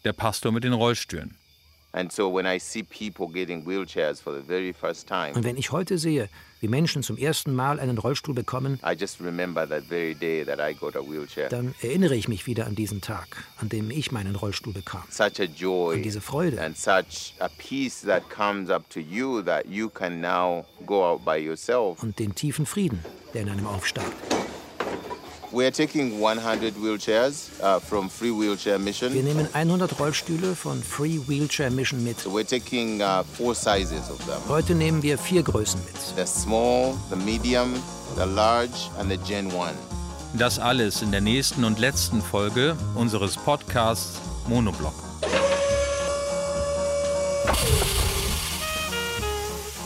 der 0.06 0.14
Pastor 0.14 0.52
mit 0.52 0.64
den 0.64 0.74
Rollstühlen. 0.74 1.36
And 1.94 2.12
so 2.12 2.34
when 2.34 2.46
I 2.46 2.60
see 2.60 2.84
people 2.84 3.28
getting 3.28 3.66
wheelchairs 3.66 4.22
for 4.22 4.34
the 4.34 4.46
very 4.46 4.74
first 4.74 5.08
time, 5.08 5.34
Und 5.34 5.44
wenn 5.44 5.58
ich 5.58 5.72
heute 5.72 5.98
sehe, 5.98 6.30
wie 6.60 6.68
Menschen 6.68 7.04
zum 7.04 7.18
ersten 7.18 7.54
Mal 7.54 7.80
einen 7.80 7.98
Rollstuhl 7.98 8.34
bekommen, 8.36 8.80
I 8.86 8.94
just 9.00 9.20
remember 9.22 9.68
that 9.68 9.84
very 9.84 10.16
day 10.16 10.44
that 10.46 10.60
I 10.60 10.74
got 10.74 10.96
a 10.96 11.02
wheelchair. 11.02 11.50
dann 11.50 11.76
erinnere 11.82 12.16
ich 12.16 12.28
mich 12.28 12.48
wieder 12.48 12.66
an 12.66 12.76
diesen 12.76 13.02
Tag, 13.02 13.44
an 13.60 13.70
dem 13.70 13.92
ich 13.92 14.12
meinen 14.12 14.36
Rollstuhl 14.36 14.74
bekam. 14.74 15.04
Such 15.10 15.40
a 15.40 15.44
joy 15.44 15.96
Und 15.98 16.04
diese 16.04 16.22
Freude. 16.22 16.62
and 16.62 16.78
such 16.78 17.34
a 17.40 17.50
peace 17.58 18.02
that 18.02 18.24
comes 18.30 18.70
up 18.70 18.90
to 18.90 19.00
you 19.00 19.42
that 19.44 19.66
you 19.68 19.90
can 19.90 20.20
now 20.22 20.66
go 20.86 21.04
out 21.06 21.24
by 21.26 21.38
yourself. 21.38 22.02
Und 22.02 22.18
den 22.20 22.34
tiefen 22.36 22.66
Frieden, 22.66 23.04
der 23.34 23.44
in 23.44 23.50
einem 23.50 23.68
aufsteigt. 23.68 24.12
Wir 29.14 29.24
nehmen 29.24 29.48
100 29.54 30.00
Rollstühle 30.00 30.56
von 30.56 30.84
Free 30.84 31.20
Wheelchair 31.28 31.72
Mission 31.72 32.04
mit. 32.04 32.20
So 32.20 32.30
we're 32.30 32.46
taking 32.46 33.02
uh, 33.02 33.24
four 33.24 33.56
sizes 33.56 34.12
of 34.12 34.20
them. 34.28 34.38
Heute 34.48 34.76
nehmen 34.76 35.02
wir 35.02 35.18
vier 35.18 35.42
Größen 35.42 35.80
mit. 35.86 35.96
The 36.16 36.28
small, 36.28 36.94
the 37.10 37.16
medium, 37.16 37.74
the 38.16 38.26
large 38.26 38.92
and 39.00 39.10
the 39.10 39.18
Gen 39.18 39.48
1. 39.48 39.74
Das 40.38 40.60
alles 40.60 41.02
in 41.02 41.10
der 41.10 41.22
nächsten 41.22 41.64
und 41.64 41.80
letzten 41.80 42.22
Folge 42.22 42.78
unseres 42.94 43.36
Podcasts 43.36 44.20
Monoblock. 44.48 44.94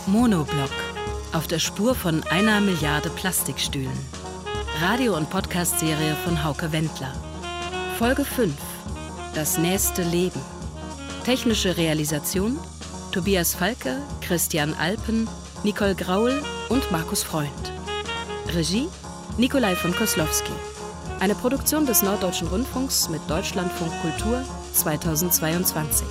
Monoblock. 0.06 0.72
Auf 1.32 1.48
der 1.48 1.60
Spur 1.60 1.96
von 1.96 2.24
einer 2.24 2.60
Milliarde 2.60 3.10
Plastikstühlen. 3.10 4.21
Radio- 4.82 5.16
und 5.16 5.30
Podcast-Serie 5.30 6.16
von 6.24 6.44
Hauke 6.44 6.72
Wendler. 6.72 7.14
Folge 8.00 8.26
5. 8.26 8.52
Das 9.36 9.60
nächste 9.60 10.02
Leben. 10.02 10.42
Technische 11.24 11.78
Realisation 11.78 12.58
Tobias 13.12 13.54
Falke, 13.54 13.98
Christian 14.22 14.74
Alpen, 14.74 15.30
Nicole 15.64 15.94
Graul 15.94 16.42
und 16.70 16.92
Markus 16.92 17.22
Freund. 17.22 17.52
Regie 18.56 18.88
Nikolai 19.38 19.76
von 19.76 19.96
Koslowski. 19.96 20.54
Eine 21.20 21.36
Produktion 21.36 21.86
des 21.86 22.02
Norddeutschen 22.02 22.48
Rundfunks 22.48 23.08
mit 23.08 23.22
Deutschlandfunk 23.30 23.92
Kultur 24.02 24.44
2022. 24.74 26.08